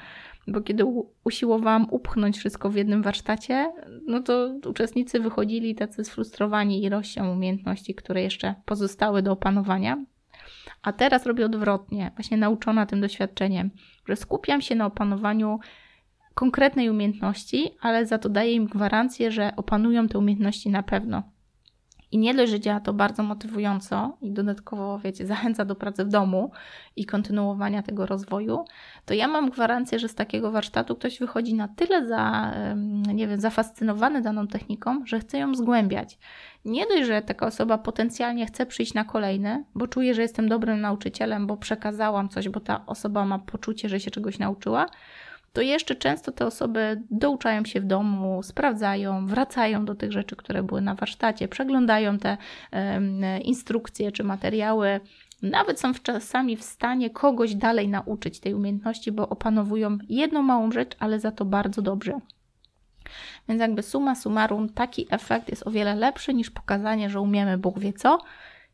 Bo 0.48 0.62
kiedy 0.62 0.84
usiłowałam 1.24 1.88
upchnąć 1.92 2.38
wszystko 2.38 2.70
w 2.70 2.76
jednym 2.76 3.04
warsztacie, 3.04 3.72
no 4.08 4.22
to 4.22 4.54
uczestnicy 4.66 5.20
wychodzili 5.20 5.76
tacy 5.76 6.04
sfrustrowani 6.04 6.84
ilością 6.84 7.32
umiejętności, 7.32 7.96
które 7.96 8.22
jeszcze 8.22 8.56
pozostały 8.66 9.22
do 9.22 9.32
opanowania. 9.32 10.06
A 10.82 10.94
teraz 10.94 11.26
robię 11.26 11.46
odwrotnie, 11.46 12.12
właśnie 12.16 12.38
nauczona 12.38 12.86
tym 12.86 13.02
doświadczeniem, 13.02 13.70
że 14.08 14.16
skupiam 14.16 14.62
się 14.62 14.76
na 14.76 14.86
opanowaniu 14.86 15.60
konkretnej 16.40 16.90
umiejętności, 16.90 17.72
ale 17.82 18.06
za 18.06 18.18
to 18.18 18.30
daję 18.30 18.54
im 18.54 18.66
gwarancję, 18.66 19.32
że 19.32 19.52
opanują 19.56 20.08
te 20.08 20.20
umiejętności 20.20 20.70
na 20.70 20.84
pewno. 20.84 21.24
I 22.12 22.18
nie 22.18 22.34
dość, 22.34 22.52
że 22.52 22.60
działa 22.60 22.80
to 22.80 22.94
bardzo 22.94 23.24
motywująco 23.24 24.18
i 24.22 24.32
dodatkowo, 24.32 25.00
wiecie, 25.00 25.26
zachęca 25.26 25.66
do 25.66 25.76
pracy 25.76 26.06
w 26.06 26.10
domu 26.10 26.52
i 26.96 27.06
kontynuowania 27.06 27.84
tego 27.84 28.06
rozwoju, 28.06 28.66
to 29.06 29.14
ja 29.14 29.28
mam 29.28 29.50
gwarancję, 29.50 30.00
że 30.00 30.08
z 30.08 30.16
takiego 30.16 30.52
warsztatu 30.52 30.96
ktoś 30.96 31.20
wychodzi 31.20 31.54
na 31.54 31.68
tyle 31.68 32.08
za, 32.08 32.54
nie 33.14 33.28
wiem, 33.28 33.40
zafascynowany 33.40 34.22
daną 34.22 34.48
techniką, 34.48 35.06
że 35.06 35.20
chce 35.20 35.38
ją 35.38 35.56
zgłębiać. 35.56 36.18
Nie 36.66 36.86
dość, 36.88 37.08
że 37.08 37.22
taka 37.22 37.48
osoba 37.48 37.78
potencjalnie 37.78 38.46
chce 38.46 38.66
przyjść 38.66 38.94
na 38.94 39.04
kolejny, 39.04 39.66
bo 39.76 39.88
czuje, 39.88 40.14
że 40.14 40.22
jestem 40.22 40.50
dobrym 40.50 40.82
nauczycielem, 40.82 41.48
bo 41.48 41.58
przekazałam 41.58 42.30
coś, 42.30 42.50
bo 42.50 42.60
ta 42.60 42.86
osoba 42.86 43.26
ma 43.26 43.40
poczucie, 43.40 43.90
że 43.90 44.00
się 44.00 44.12
czegoś 44.12 44.40
nauczyła, 44.40 44.86
to 45.60 45.64
jeszcze 45.64 45.96
często 45.96 46.32
te 46.32 46.46
osoby 46.46 47.02
douczają 47.12 47.66
się 47.66 47.82
w 47.82 47.86
domu, 47.86 48.44
sprawdzają, 48.44 49.28
wracają 49.28 49.86
do 49.86 49.96
tych 49.96 50.12
rzeczy, 50.12 50.36
które 50.36 50.64
były 50.64 50.82
na 50.82 50.96
warsztacie, 50.96 51.48
przeglądają 51.48 52.18
te 52.18 52.38
instrukcje 53.44 54.12
czy 54.12 54.24
materiały. 54.24 55.00
Nawet 55.42 55.80
są 55.80 55.94
czasami 55.94 56.58
w 56.58 56.64
stanie 56.64 57.10
kogoś 57.10 57.56
dalej 57.56 57.88
nauczyć 57.88 58.40
tej 58.40 58.54
umiejętności, 58.54 59.12
bo 59.12 59.30
opanowują 59.30 59.98
jedną 60.10 60.42
małą 60.42 60.72
rzecz, 60.72 60.96
ale 61.00 61.20
za 61.20 61.32
to 61.32 61.46
bardzo 61.46 61.82
dobrze. 61.82 62.20
Więc 63.50 63.62
jakby 63.62 63.84
suma 63.84 64.16
summarum, 64.16 64.70
taki 64.70 65.08
efekt 65.10 65.50
jest 65.50 65.68
o 65.68 65.72
wiele 65.72 65.96
lepszy 65.96 66.34
niż 66.34 66.50
pokazanie, 66.50 67.10
że 67.10 67.22
umiemy 67.22 67.58
Bóg 67.58 67.80
wie 67.80 67.94
co, 67.94 68.20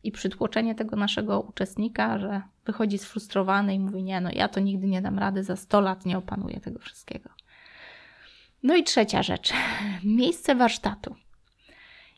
i 0.04 0.12
przytłoczenie 0.12 0.76
tego 0.76 0.96
naszego 0.96 1.42
uczestnika, 1.42 2.20
że 2.20 2.42
wychodzi 2.66 2.98
sfrustrowany 2.98 3.76
i 3.76 3.80
mówi: 3.80 4.04
Nie, 4.04 4.22
no 4.22 4.30
ja 4.34 4.48
to 4.48 4.60
nigdy 4.60 4.88
nie 4.88 5.02
dam 5.02 5.20
rady, 5.20 5.44
za 5.44 5.56
100 5.56 5.82
lat 5.82 6.06
nie 6.06 6.18
opanuję 6.18 6.60
tego 6.60 6.80
wszystkiego. 6.80 7.30
No 8.64 8.76
i 8.76 8.84
trzecia 8.84 9.24
rzecz 9.24 9.54
miejsce 10.04 10.56
warsztatu. 10.56 11.16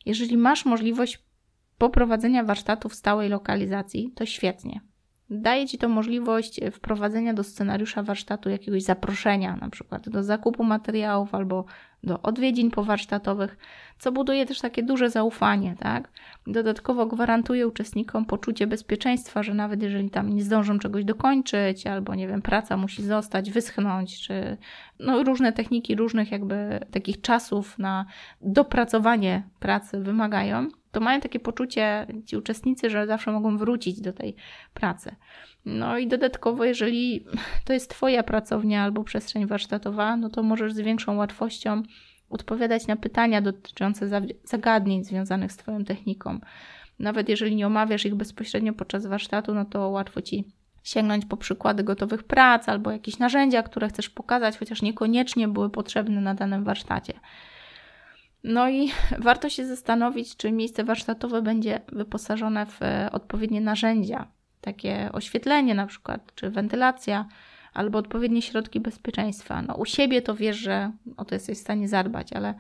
Jeżeli 0.05 0.37
masz 0.37 0.65
możliwość 0.65 1.19
poprowadzenia 1.77 2.43
warsztatu 2.43 2.89
w 2.89 2.95
stałej 2.95 3.29
lokalizacji, 3.29 4.11
to 4.15 4.25
świetnie. 4.25 4.81
Daje 5.29 5.67
Ci 5.67 5.77
to 5.77 5.89
możliwość 5.89 6.59
wprowadzenia 6.71 7.33
do 7.33 7.43
scenariusza 7.43 8.03
warsztatu 8.03 8.49
jakiegoś 8.49 8.83
zaproszenia, 8.83 9.55
na 9.55 9.69
przykład 9.69 10.09
do 10.09 10.23
zakupu 10.23 10.63
materiałów 10.63 11.35
albo 11.35 11.65
do 12.03 12.21
odwiedzin 12.21 12.71
powarsztatowych, 12.71 13.57
co 13.99 14.11
buduje 14.11 14.45
też 14.45 14.59
takie 14.59 14.83
duże 14.83 15.09
zaufanie, 15.09 15.75
tak? 15.79 16.09
Dodatkowo 16.47 17.05
gwarantuje 17.05 17.67
uczestnikom 17.67 18.25
poczucie 18.25 18.67
bezpieczeństwa, 18.67 19.43
że 19.43 19.53
nawet 19.53 19.83
jeżeli 19.83 20.09
tam 20.09 20.29
nie 20.29 20.43
zdążą 20.43 20.79
czegoś 20.79 21.05
dokończyć, 21.05 21.87
albo 21.87 22.15
nie 22.15 22.27
wiem, 22.27 22.41
praca 22.41 22.77
musi 22.77 23.03
zostać, 23.03 23.51
wyschnąć, 23.51 24.21
czy 24.21 24.57
no, 24.99 25.23
różne 25.23 25.53
techniki, 25.53 25.95
różnych 25.95 26.31
jakby 26.31 26.79
takich 26.91 27.21
czasów 27.21 27.79
na 27.79 28.05
dopracowanie 28.41 29.43
pracy 29.59 29.99
wymagają, 29.99 30.67
to 30.97 31.01
mają 31.01 31.21
takie 31.21 31.39
poczucie 31.39 32.07
ci 32.25 32.37
uczestnicy, 32.37 32.89
że 32.89 33.07
zawsze 33.07 33.31
mogą 33.31 33.57
wrócić 33.57 34.01
do 34.01 34.13
tej 34.13 34.35
pracy. 34.73 35.15
No 35.65 35.97
i 35.97 36.07
dodatkowo, 36.07 36.65
jeżeli 36.65 37.25
to 37.65 37.73
jest 37.73 37.89
Twoja 37.89 38.23
pracownia 38.23 38.83
albo 38.83 39.03
przestrzeń 39.03 39.45
warsztatowa, 39.45 40.17
no 40.17 40.29
to 40.29 40.43
możesz 40.43 40.73
z 40.73 40.79
większą 40.79 41.15
łatwością 41.17 41.83
odpowiadać 42.29 42.87
na 42.87 42.95
pytania 42.95 43.41
dotyczące 43.41 44.21
zagadnień 44.43 45.03
związanych 45.03 45.51
z 45.51 45.57
Twoją 45.57 45.85
techniką. 45.85 46.39
Nawet 46.99 47.29
jeżeli 47.29 47.55
nie 47.55 47.67
omawiasz 47.67 48.05
ich 48.05 48.15
bezpośrednio 48.15 48.73
podczas 48.73 49.05
warsztatu, 49.05 49.53
no 49.53 49.65
to 49.65 49.89
łatwo 49.89 50.21
Ci 50.21 50.43
sięgnąć 50.83 51.25
po 51.25 51.37
przykłady 51.37 51.83
gotowych 51.83 52.23
prac 52.23 52.69
albo 52.69 52.91
jakieś 52.91 53.19
narzędzia, 53.19 53.63
które 53.63 53.89
chcesz 53.89 54.09
pokazać, 54.09 54.57
chociaż 54.57 54.81
niekoniecznie 54.81 55.47
były 55.47 55.69
potrzebne 55.69 56.21
na 56.21 56.33
danym 56.33 56.63
warsztacie. 56.63 57.13
No 58.43 58.69
i 58.69 58.91
warto 59.27 59.49
się 59.49 59.65
zastanowić, 59.65 60.37
czy 60.37 60.51
miejsce 60.51 60.83
warsztatowe 60.83 61.41
będzie 61.41 61.81
wyposażone 61.91 62.65
w 62.65 62.81
e, 62.81 63.09
odpowiednie 63.11 63.61
narzędzia, 63.61 64.27
takie 64.61 65.09
oświetlenie 65.13 65.75
na 65.75 65.87
przykład, 65.87 66.35
czy 66.35 66.49
wentylacja, 66.49 67.27
albo 67.73 67.99
odpowiednie 67.99 68.41
środki 68.41 68.79
bezpieczeństwa. 68.79 69.61
No, 69.61 69.75
u 69.75 69.85
siebie 69.85 70.21
to 70.21 70.35
wiesz, 70.35 70.57
że 70.57 70.91
o 71.17 71.25
to 71.25 71.35
jesteś 71.35 71.57
w 71.57 71.61
stanie 71.61 71.87
zadbać, 71.87 72.33
ale 72.33 72.53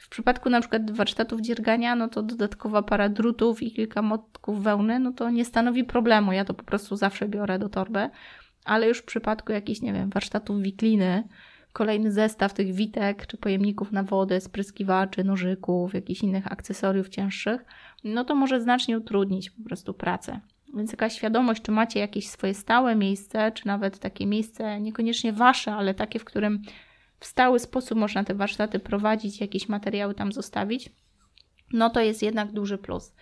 w 0.00 0.08
przypadku 0.08 0.50
na 0.50 0.60
przykład 0.60 0.90
warsztatów 0.90 1.40
dziergania, 1.40 1.94
no 1.94 2.08
to 2.08 2.22
dodatkowa 2.22 2.82
para 2.82 3.08
drutów 3.08 3.62
i 3.62 3.72
kilka 3.72 4.02
motków 4.02 4.62
wełny, 4.62 4.98
no 4.98 5.12
to 5.12 5.30
nie 5.30 5.44
stanowi 5.44 5.84
problemu. 5.84 6.32
Ja 6.32 6.44
to 6.44 6.54
po 6.54 6.64
prostu 6.64 6.96
zawsze 6.96 7.28
biorę 7.28 7.58
do 7.58 7.68
torby, 7.68 8.10
ale 8.64 8.88
już 8.88 8.98
w 8.98 9.04
przypadku 9.04 9.52
jakichś, 9.52 9.80
nie 9.80 9.92
wiem, 9.92 10.10
warsztatów 10.10 10.62
wikliny, 10.62 11.28
kolejny 11.76 12.12
zestaw 12.12 12.54
tych 12.54 12.74
witek 12.74 13.26
czy 13.26 13.36
pojemników 13.36 13.92
na 13.92 14.02
wodę, 14.02 14.40
spryskiwaczy, 14.40 15.24
nożyków, 15.24 15.94
jakichś 15.94 16.22
innych 16.22 16.52
akcesoriów 16.52 17.08
cięższych, 17.08 17.64
no 18.04 18.24
to 18.24 18.34
może 18.34 18.60
znacznie 18.60 18.98
utrudnić 18.98 19.50
po 19.50 19.62
prostu 19.62 19.94
pracę. 19.94 20.40
Więc 20.76 20.90
jakaś 20.90 21.16
świadomość, 21.16 21.62
czy 21.62 21.72
macie 21.72 22.00
jakieś 22.00 22.28
swoje 22.28 22.54
stałe 22.54 22.94
miejsce, 22.94 23.52
czy 23.52 23.66
nawet 23.66 23.98
takie 23.98 24.26
miejsce 24.26 24.80
niekoniecznie 24.80 25.32
wasze, 25.32 25.74
ale 25.74 25.94
takie, 25.94 26.18
w 26.18 26.24
którym 26.24 26.62
w 27.20 27.26
stały 27.26 27.58
sposób 27.58 27.98
można 27.98 28.24
te 28.24 28.34
warsztaty 28.34 28.78
prowadzić, 28.78 29.40
jakieś 29.40 29.68
materiały 29.68 30.14
tam 30.14 30.32
zostawić, 30.32 30.90
no 31.72 31.90
to 31.90 32.00
jest 32.00 32.22
jednak 32.22 32.52
duży 32.52 32.78
plus. 32.78 33.12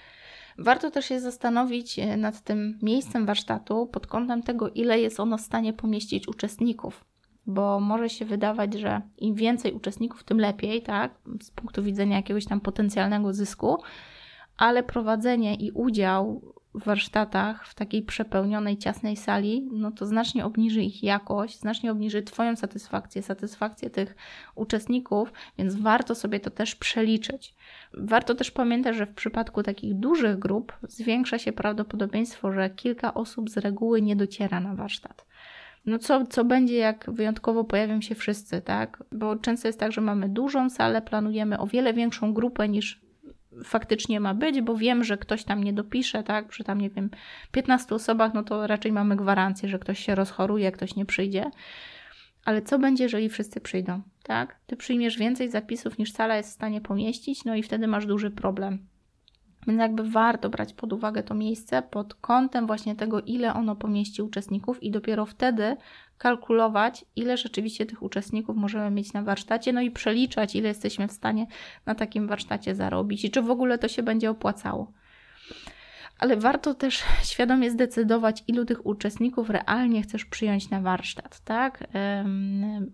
Warto 0.59 0.91
też 0.91 1.07
się 1.07 1.21
zastanowić 1.21 1.99
e, 1.99 2.17
nad 2.17 2.41
tym 2.41 2.79
miejscem 2.83 3.27
warsztatu 3.27 3.87
pod 3.87 4.07
kątem 4.07 4.43
tego, 4.43 4.69
ile 4.69 5.01
jest 5.01 5.21
ono 5.21 5.39
w 5.39 5.41
stanie 5.41 5.73
pomieścić 5.73 6.29
uczestników 6.29 7.05
bo 7.47 7.81
może 7.81 8.09
się 8.09 8.25
wydawać, 8.25 8.75
że 8.75 9.01
im 9.19 9.35
więcej 9.35 9.73
uczestników, 9.73 10.25
tym 10.25 10.41
lepiej, 10.41 10.83
tak, 10.83 11.15
z 11.43 11.51
punktu 11.51 11.83
widzenia 11.83 12.17
jakiegoś 12.17 12.45
tam 12.45 12.61
potencjalnego 12.61 13.35
zysku, 13.35 13.79
ale 14.57 14.83
prowadzenie 14.83 15.55
i 15.55 15.71
udział 15.71 16.55
w 16.75 16.85
warsztatach 16.85 17.67
w 17.69 17.75
takiej 17.75 18.03
przepełnionej, 18.03 18.77
ciasnej 18.79 19.17
sali, 19.17 19.69
no 19.73 19.91
to 19.91 20.07
znacznie 20.07 20.45
obniży 20.45 20.83
ich 20.83 21.03
jakość, 21.03 21.61
znacznie 21.61 21.93
obniży 21.93 22.23
Twoją 22.23 22.57
satysfakcję, 22.57 23.23
satysfakcję 23.23 23.91
tych 23.91 24.17
uczestników, 24.55 25.33
więc 25.59 25.75
warto 25.75 26.15
sobie 26.15 26.41
to 26.41 26.51
też 26.51 26.75
przeliczyć. 26.75 27.55
Warto 27.93 28.35
też 28.35 28.51
pamiętać, 28.51 28.97
że 28.97 29.07
w 29.07 29.15
przypadku 29.15 29.63
takich 29.63 29.95
dużych 29.95 30.39
grup 30.39 30.73
zwiększa 30.83 31.39
się 31.39 31.53
prawdopodobieństwo, 31.53 32.53
że 32.53 32.71
kilka 32.71 33.15
osób 33.15 33.51
z 33.51 33.57
reguły 33.57 34.03
nie 34.03 34.17
dociera 34.17 34.61
na 34.61 34.75
warsztat 34.75 35.27
no 35.87 35.99
co, 35.99 36.27
co 36.27 36.45
będzie, 36.45 36.77
jak 36.77 37.05
wyjątkowo 37.09 37.65
pojawią 37.65 38.01
się 38.01 38.15
wszyscy, 38.15 38.61
tak? 38.61 39.05
Bo 39.13 39.37
często 39.37 39.69
jest 39.69 39.81
tak, 39.81 39.93
że 39.93 40.01
mamy 40.01 40.29
dużą 40.29 40.71
salę, 40.71 41.03
planujemy 41.03 41.59
o 41.59 41.67
wiele 41.67 41.95
większą 41.95 42.35
grupę 42.35 42.69
niż 42.69 43.05
faktycznie 43.65 44.21
ma 44.21 44.35
być, 44.35 44.61
bo 44.61 44.77
wiem, 44.77 45.05
że 45.05 45.19
ktoś 45.19 45.45
tam 45.45 45.65
nie 45.65 45.73
dopisze, 45.73 46.23
tak? 46.23 46.49
Przy 46.49 46.65
tam, 46.65 46.81
nie 46.81 46.91
wiem, 46.91 47.11
15 47.53 47.95
osobach, 47.95 48.35
no 48.35 48.43
to 48.43 48.67
raczej 48.67 48.93
mamy 48.93 49.17
gwarancję, 49.17 49.69
że 49.69 49.79
ktoś 49.79 49.99
się 49.99 50.15
rozchoruje, 50.15 50.73
ktoś 50.73 50.97
nie 50.97 51.07
przyjdzie. 51.07 51.51
Ale 52.45 52.63
co 52.63 52.79
będzie, 52.79 53.05
jeżeli 53.05 53.29
wszyscy 53.29 53.61
przyjdą, 53.61 54.03
tak? 54.23 54.57
Ty 54.67 54.77
przyjmiesz 54.77 55.19
więcej 55.19 55.51
zapisów 55.51 55.99
niż 55.99 56.13
sala 56.13 56.37
jest 56.37 56.51
w 56.51 56.53
stanie 56.53 56.81
pomieścić, 56.81 57.45
no 57.45 57.55
i 57.55 57.63
wtedy 57.63 57.87
masz 57.87 58.07
duży 58.07 58.31
problem. 58.31 58.87
Więc 59.67 59.81
jakby 59.81 60.11
warto 60.11 60.51
brać 60.51 60.73
pod 60.73 60.93
uwagę 60.93 61.23
to 61.23 61.35
miejsce 61.35 61.83
pod 61.83 62.15
kątem 62.15 62.67
właśnie 62.67 62.95
tego, 62.97 63.21
ile 63.21 63.55
ono 63.55 63.77
pomieści 63.77 64.23
uczestników 64.23 64.83
i 64.83 64.91
dopiero 64.91 65.27
wtedy 65.27 65.77
kalkulować, 66.19 67.05
ile 67.17 67.37
rzeczywiście 67.37 67.87
tych 67.87 68.03
uczestników 68.03 68.57
możemy 68.57 68.91
mieć 68.91 69.13
na 69.13 69.23
warsztacie, 69.23 69.73
no 69.73 69.81
i 69.81 69.91
przeliczać, 69.91 70.57
ile 70.57 70.69
jesteśmy 70.69 71.09
w 71.09 71.13
stanie 71.13 71.47
na 71.87 71.95
takim 71.95 72.29
warsztacie 72.29 72.75
zarobić 72.75 73.25
i 73.25 73.31
czy 73.31 73.43
w 73.43 73.51
ogóle 73.51 73.79
to 73.79 73.89
się 73.89 74.03
będzie 74.03 74.31
opłacało. 74.31 74.93
ale 76.19 76.37
warto 76.37 76.75
też 76.75 77.03
świadomie 77.23 77.71
zdecydować, 77.71 78.45
ilu 78.49 78.65
tych 78.65 78.87
uczestników 78.87 79.51
realnie 79.51 80.03
chcesz 80.03 80.25
przyjąć 80.25 80.71
na 80.71 80.81
warsztat, 80.81 81.41
tak? 81.41 81.85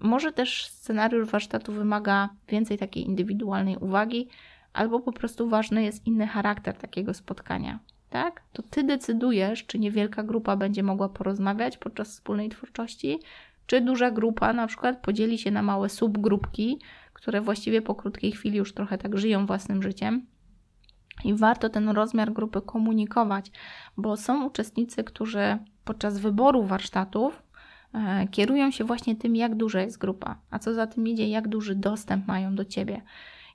Może 0.01 0.33
też 0.33 0.67
scenariusz 0.67 1.29
warsztatu 1.29 1.73
wymaga 1.73 2.29
więcej 2.49 2.79
takiej 2.79 3.07
indywidualnej 3.07 3.77
uwagi, 3.77 4.29
albo 4.73 5.01
po 5.01 5.13
prostu 5.13 5.49
ważny 5.49 5.83
jest 5.83 6.07
inny 6.07 6.27
charakter 6.27 6.77
takiego 6.77 7.15
spotkania, 7.15 7.79
tak? 8.11 8.43
To 8.53 8.63
ty 8.63 8.85
decydujesz, 8.85 9.67
czy 9.67 9.79
niewielka 9.79 10.23
grupa 10.23 10.57
będzie 10.57 10.83
mogła 10.83 11.09
porozmawiać 11.09 11.79
podczas 11.79 12.09
wspólnej 12.09 12.49
twórczości, 12.49 13.19
czy 13.67 13.81
duża 13.81 14.11
grupa 14.11 14.53
na 14.53 14.67
przykład 14.67 15.03
podzieli 15.03 15.39
się 15.39 15.51
na 15.51 15.63
małe 15.63 15.89
subgrupki, 15.89 16.79
które 17.13 17.41
właściwie 17.41 17.83
po 17.83 17.95
krótkiej 17.95 18.33
chwili 18.33 18.59
już 18.59 18.75
trochę 18.75 18.99
tak 18.99 19.19
żyją 19.19 19.47
własnym 19.47 19.83
życiem 19.83 20.27
i 21.25 21.35
warto 21.35 21.69
ten 21.69 21.89
rozmiar 21.89 22.33
grupy 22.33 22.61
komunikować, 22.63 23.51
bo 23.97 24.17
są 24.17 24.47
uczestnicy, 24.47 25.05
którzy 25.05 25.59
podczas 25.85 26.19
wyboru 26.19 26.63
warsztatów 26.63 27.43
e, 27.95 28.29
kierują 28.31 28.71
się 28.71 28.85
właśnie 28.85 29.17
tym, 29.17 29.37
jak 29.37 29.55
duża 29.55 29.81
jest 29.81 29.99
grupa, 29.99 30.39
a 30.51 30.59
co 30.59 30.75
za 30.75 30.87
tym 30.87 31.09
idzie, 31.09 31.29
jak 31.29 31.49
duży 31.49 31.75
dostęp 31.75 32.27
mają 32.27 32.55
do 32.55 32.65
ciebie. 32.65 33.03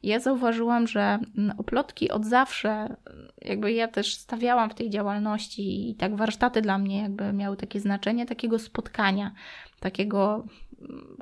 Ja 0.06 0.20
zauważyłam, 0.20 0.88
że 0.88 1.20
oplotki 1.58 2.12
od 2.12 2.26
zawsze, 2.26 2.96
jakby 3.42 3.72
ja 3.72 3.88
też 3.88 4.16
stawiałam 4.16 4.70
w 4.70 4.74
tej 4.74 4.90
działalności 4.90 5.90
i 5.90 5.96
tak 5.96 6.16
warsztaty 6.16 6.62
dla 6.62 6.78
mnie 6.78 7.02
jakby 7.02 7.34
miały 7.34 7.58
takie 7.58 7.80
znaczenie 7.80 8.26
takiego 8.26 8.60
spotkania, 8.60 9.32
takiego 9.80 10.46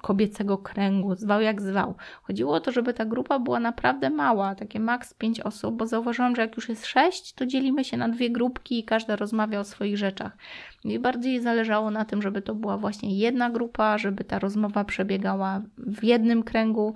kobiecego 0.01 0.57
kręgu, 0.57 1.15
zwał 1.15 1.41
jak 1.41 1.62
zwał. 1.62 1.95
Chodziło 2.24 2.53
o 2.53 2.60
to, 2.60 2.72
żeby 2.72 2.93
ta 2.93 3.05
grupa 3.05 3.39
była 3.39 3.60
naprawdę 3.60 4.10
mała, 4.10 4.55
takie 4.55 4.79
maks 4.79 5.13
5 5.13 5.39
osób, 5.39 5.75
bo 5.75 5.88
zauważyłam, 5.88 6.36
że 6.36 6.41
jak 6.41 6.55
już 6.55 6.69
jest 6.69 6.86
6, 6.86 7.33
to 7.33 7.45
dzielimy 7.45 7.83
się 7.83 7.98
na 7.98 8.10
dwie 8.10 8.29
grupki 8.29 8.79
i 8.79 8.83
każda 8.83 9.15
rozmawia 9.15 9.60
o 9.60 9.63
swoich 9.63 9.98
rzeczach. 9.98 10.38
I 10.83 11.00
bardziej 11.00 11.41
zależało 11.41 11.91
na 11.91 12.05
tym, 12.05 12.22
żeby 12.22 12.41
to 12.41 12.55
była 12.55 12.77
właśnie 12.77 13.17
jedna 13.17 13.50
grupa, 13.50 13.98
żeby 13.98 14.24
ta 14.24 14.39
rozmowa 14.39 14.83
przebiegała 14.83 15.62
w 15.77 16.03
jednym 16.03 16.43
kręgu. 16.43 16.93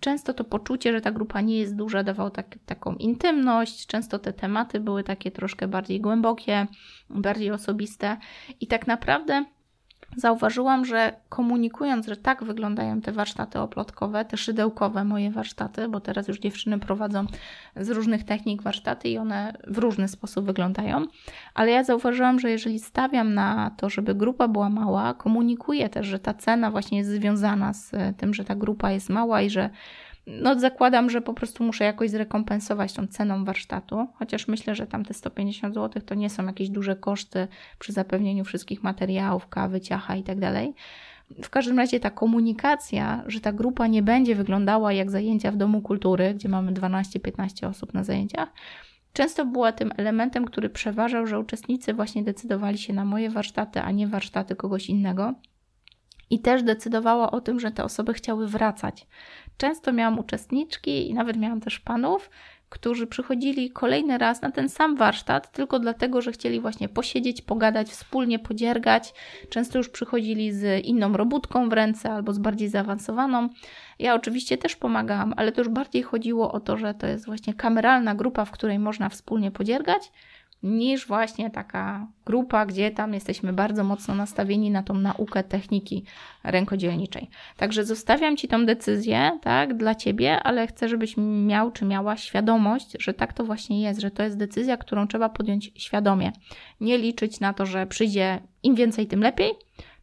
Często 0.00 0.34
to 0.34 0.44
poczucie, 0.44 0.92
że 0.92 1.00
ta 1.00 1.12
grupa 1.12 1.40
nie 1.40 1.58
jest 1.58 1.76
duża, 1.76 2.02
dawało 2.02 2.30
tak, 2.30 2.58
taką 2.66 2.94
intymność. 2.94 3.86
Często 3.86 4.18
te 4.18 4.32
tematy 4.32 4.80
były 4.80 5.04
takie 5.04 5.30
troszkę 5.30 5.68
bardziej 5.68 6.00
głębokie, 6.00 6.66
bardziej 7.10 7.50
osobiste. 7.50 8.16
I 8.60 8.66
tak 8.66 8.86
naprawdę 8.86 9.44
zauważyłam, 10.16 10.84
że 10.84 11.12
komunikując, 11.28 12.06
że 12.06 12.16
tak 12.16 12.44
wyglądają 12.44 13.00
te 13.00 13.12
warsztaty 13.12 13.60
oplotkowe, 13.60 14.24
te 14.24 14.36
szydełkowe 14.36 15.04
moje 15.04 15.30
warsztaty, 15.30 15.88
bo 15.88 16.00
teraz 16.00 16.28
już 16.28 16.38
dziewczyny 16.38 16.78
prowadzą 16.78 17.26
z 17.76 17.90
różnych 17.90 18.24
technik 18.24 18.62
warsztaty 18.62 19.08
i 19.08 19.18
one 19.18 19.52
w 19.66 19.78
różny 19.78 20.08
sposób 20.08 20.46
wyglądają, 20.46 21.06
ale 21.54 21.70
ja 21.70 21.84
zauważyłam, 21.84 22.40
że 22.40 22.50
jeżeli 22.50 22.78
stawiam 22.78 23.34
na 23.34 23.70
to, 23.76 23.90
żeby 23.90 24.14
grupa 24.14 24.48
była 24.48 24.70
mała, 24.70 25.14
komunikuję 25.14 25.88
też, 25.88 26.06
że 26.06 26.18
ta 26.18 26.34
cena 26.34 26.70
właśnie 26.70 26.98
jest 26.98 27.10
związana 27.10 27.72
z 27.72 27.92
tym, 28.16 28.34
że 28.34 28.44
ta 28.44 28.54
grupa 28.54 28.90
jest 28.90 29.08
mała 29.08 29.42
i 29.42 29.50
że 29.50 29.70
no 30.26 30.58
zakładam, 30.58 31.10
że 31.10 31.20
po 31.20 31.34
prostu 31.34 31.64
muszę 31.64 31.84
jakoś 31.84 32.10
zrekompensować 32.10 32.92
tą 32.92 33.06
ceną 33.06 33.44
warsztatu, 33.44 34.06
chociaż 34.14 34.48
myślę, 34.48 34.74
że 34.74 34.86
tam 34.86 35.04
te 35.04 35.14
150 35.14 35.74
zł 35.74 36.02
to 36.06 36.14
nie 36.14 36.30
są 36.30 36.46
jakieś 36.46 36.68
duże 36.68 36.96
koszty 36.96 37.48
przy 37.78 37.92
zapewnieniu 37.92 38.44
wszystkich 38.44 38.82
materiałów, 38.82 39.48
kawy, 39.48 39.80
ciacha 39.80 40.16
i 40.16 40.22
tak 40.22 40.40
dalej. 40.40 40.74
W 41.42 41.50
każdym 41.50 41.78
razie 41.78 42.00
ta 42.00 42.10
komunikacja, 42.10 43.24
że 43.26 43.40
ta 43.40 43.52
grupa 43.52 43.86
nie 43.86 44.02
będzie 44.02 44.34
wyglądała 44.34 44.92
jak 44.92 45.10
zajęcia 45.10 45.52
w 45.52 45.56
domu 45.56 45.82
kultury, 45.82 46.34
gdzie 46.34 46.48
mamy 46.48 46.72
12-15 46.72 47.68
osób 47.68 47.94
na 47.94 48.04
zajęciach, 48.04 48.48
często 49.12 49.46
była 49.46 49.72
tym 49.72 49.92
elementem, 49.96 50.44
który 50.44 50.70
przeważał, 50.70 51.26
że 51.26 51.40
uczestnicy 51.40 51.94
właśnie 51.94 52.22
decydowali 52.22 52.78
się 52.78 52.92
na 52.92 53.04
moje 53.04 53.30
warsztaty, 53.30 53.80
a 53.80 53.90
nie 53.90 54.06
warsztaty 54.06 54.56
kogoś 54.56 54.88
innego. 54.88 55.34
I 56.30 56.40
też 56.40 56.62
decydowała 56.62 57.30
o 57.30 57.40
tym, 57.40 57.60
że 57.60 57.70
te 57.70 57.84
osoby 57.84 58.14
chciały 58.14 58.48
wracać. 58.48 59.06
Często 59.56 59.92
miałam 59.92 60.18
uczestniczki 60.18 61.10
i 61.10 61.14
nawet 61.14 61.36
miałam 61.36 61.60
też 61.60 61.80
panów, 61.80 62.30
którzy 62.68 63.06
przychodzili 63.06 63.70
kolejny 63.70 64.18
raz 64.18 64.42
na 64.42 64.50
ten 64.50 64.68
sam 64.68 64.96
warsztat, 64.96 65.52
tylko 65.52 65.78
dlatego, 65.78 66.22
że 66.22 66.32
chcieli 66.32 66.60
właśnie 66.60 66.88
posiedzieć, 66.88 67.42
pogadać, 67.42 67.88
wspólnie 67.88 68.38
podziergać. 68.38 69.14
Często 69.50 69.78
już 69.78 69.88
przychodzili 69.88 70.52
z 70.52 70.84
inną 70.84 71.12
robótką 71.12 71.68
w 71.68 71.72
ręce 71.72 72.12
albo 72.12 72.32
z 72.32 72.38
bardziej 72.38 72.68
zaawansowaną. 72.68 73.48
Ja 73.98 74.14
oczywiście 74.14 74.58
też 74.58 74.76
pomagałam, 74.76 75.34
ale 75.36 75.52
to 75.52 75.60
już 75.60 75.68
bardziej 75.68 76.02
chodziło 76.02 76.52
o 76.52 76.60
to, 76.60 76.76
że 76.76 76.94
to 76.94 77.06
jest 77.06 77.26
właśnie 77.26 77.54
kameralna 77.54 78.14
grupa, 78.14 78.44
w 78.44 78.50
której 78.50 78.78
można 78.78 79.08
wspólnie 79.08 79.50
podziergać 79.50 80.12
niż 80.62 81.06
właśnie 81.06 81.50
taka 81.50 82.06
grupa, 82.26 82.66
gdzie 82.66 82.90
tam 82.90 83.14
jesteśmy 83.14 83.52
bardzo 83.52 83.84
mocno 83.84 84.14
nastawieni 84.14 84.70
na 84.70 84.82
tą 84.82 84.94
naukę 84.94 85.44
techniki 85.44 86.04
rękodzielniczej. 86.44 87.30
Także 87.56 87.84
zostawiam 87.84 88.36
Ci 88.36 88.48
tą 88.48 88.66
decyzję, 88.66 89.38
tak, 89.42 89.76
dla 89.76 89.94
Ciebie, 89.94 90.42
ale 90.42 90.66
chcę, 90.66 90.88
żebyś 90.88 91.14
miał 91.46 91.70
czy 91.70 91.84
miała 91.84 92.16
świadomość, 92.16 92.96
że 93.00 93.14
tak 93.14 93.32
to 93.32 93.44
właśnie 93.44 93.82
jest, 93.82 94.00
że 94.00 94.10
to 94.10 94.22
jest 94.22 94.36
decyzja, 94.36 94.76
którą 94.76 95.06
trzeba 95.06 95.28
podjąć 95.28 95.72
świadomie. 95.74 96.32
Nie 96.80 96.98
liczyć 96.98 97.40
na 97.40 97.52
to, 97.52 97.66
że 97.66 97.86
przyjdzie 97.86 98.40
im 98.62 98.74
więcej, 98.74 99.06
tym 99.06 99.20
lepiej, 99.20 99.52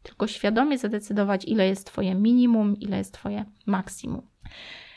tylko 0.03 0.27
świadomie 0.27 0.77
zadecydować, 0.77 1.45
ile 1.45 1.67
jest 1.67 1.87
Twoje 1.87 2.15
minimum, 2.15 2.79
ile 2.79 2.97
jest 2.97 3.13
Twoje 3.13 3.45
maksimum. 3.65 4.27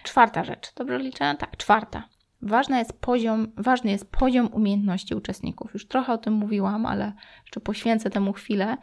Czwarta 0.03 0.45
rzecz. 0.45 0.75
Dobrze 0.75 0.99
liczę? 0.99 1.35
Tak, 1.39 1.57
czwarta. 1.57 2.16
Ważny 2.47 2.79
jest, 2.79 2.93
poziom, 2.93 3.53
ważny 3.57 3.91
jest 3.91 4.11
poziom 4.11 4.49
umiejętności 4.53 5.15
uczestników. 5.15 5.75
Już 5.75 5.89
trochę 5.89 6.13
o 6.13 6.19
tym 6.19 6.35
mówiłam, 6.35 6.87
ale 6.87 7.13
jeszcze 7.45 7.61
poświęcę 7.61 8.11
temu 8.11 8.33
chwilę. 8.33 8.77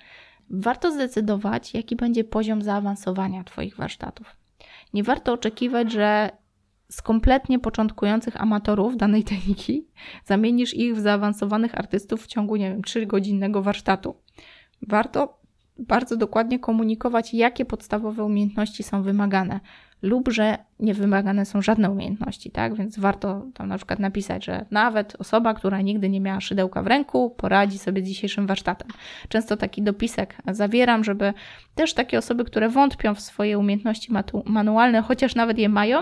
Warto 0.50 0.92
zdecydować, 0.92 1.74
jaki 1.74 1.96
będzie 1.96 2.24
poziom 2.24 2.62
zaawansowania 2.62 3.44
Twoich 3.44 3.76
warsztatów. 3.76 4.36
Nie 4.94 5.04
warto 5.04 5.34
oczekiwać, 5.34 5.92
że 5.92 6.30
z 6.90 7.02
kompletnie 7.02 7.60
początkujących 7.60 8.42
amatorów 8.42 8.98
danej 8.98 9.24
techniki 9.24 9.88
zamienisz 10.26 10.74
ich 10.74 10.96
w 10.96 11.00
zaawansowanych 11.00 11.78
artystów 11.78 12.24
w 12.24 12.28
ciągu, 12.28 12.56
nie 12.56 12.70
wiem, 12.70 12.82
3-godzinnego 12.82 13.64
warsztatu. 13.64 14.16
Warto 14.82 15.40
bardzo 15.78 16.18
dokładnie 16.18 16.60
komunikować, 16.60 17.34
jakie 17.34 17.66
podstawowe 17.66 18.24
umiejętności 18.24 18.84
są 18.84 19.04
wymagane 19.04 19.60
lub 20.04 20.30
że 20.30 20.58
nie 20.80 20.94
wymagane 20.94 21.46
są 21.46 21.62
żadne 21.62 21.92
umiejętności, 21.92 22.52
tak? 22.52 22.76
Więc 22.76 23.00
warto 23.00 23.46
tam 23.54 23.68
na 23.68 23.78
przykład 23.78 24.00
napisać, 24.00 24.46
że 24.46 24.66
nawet 24.72 25.16
osoba, 25.20 25.54
która 25.54 25.82
nigdy 25.82 26.10
nie 26.10 26.22
miała 26.22 26.42
szydełka 26.42 26.84
w 26.84 26.88
ręku, 26.88 27.30
poradzi 27.30 27.80
sobie 27.80 28.02
z 28.02 28.06
dzisiejszym 28.06 28.48
warsztatem. 28.48 28.88
Często 29.30 29.58
taki 29.58 29.82
dopisek 29.82 30.36
zawieram, 30.52 31.04
żeby 31.04 31.34
też 31.76 31.94
takie 31.94 32.18
osoby, 32.18 32.46
które 32.46 32.70
wątpią 32.70 33.16
w 33.16 33.22
swoje 33.22 33.60
umiejętności 33.60 34.14
manualne, 34.46 35.02
chociaż 35.02 35.36
nawet 35.36 35.58
je 35.58 35.70
mają, 35.70 36.02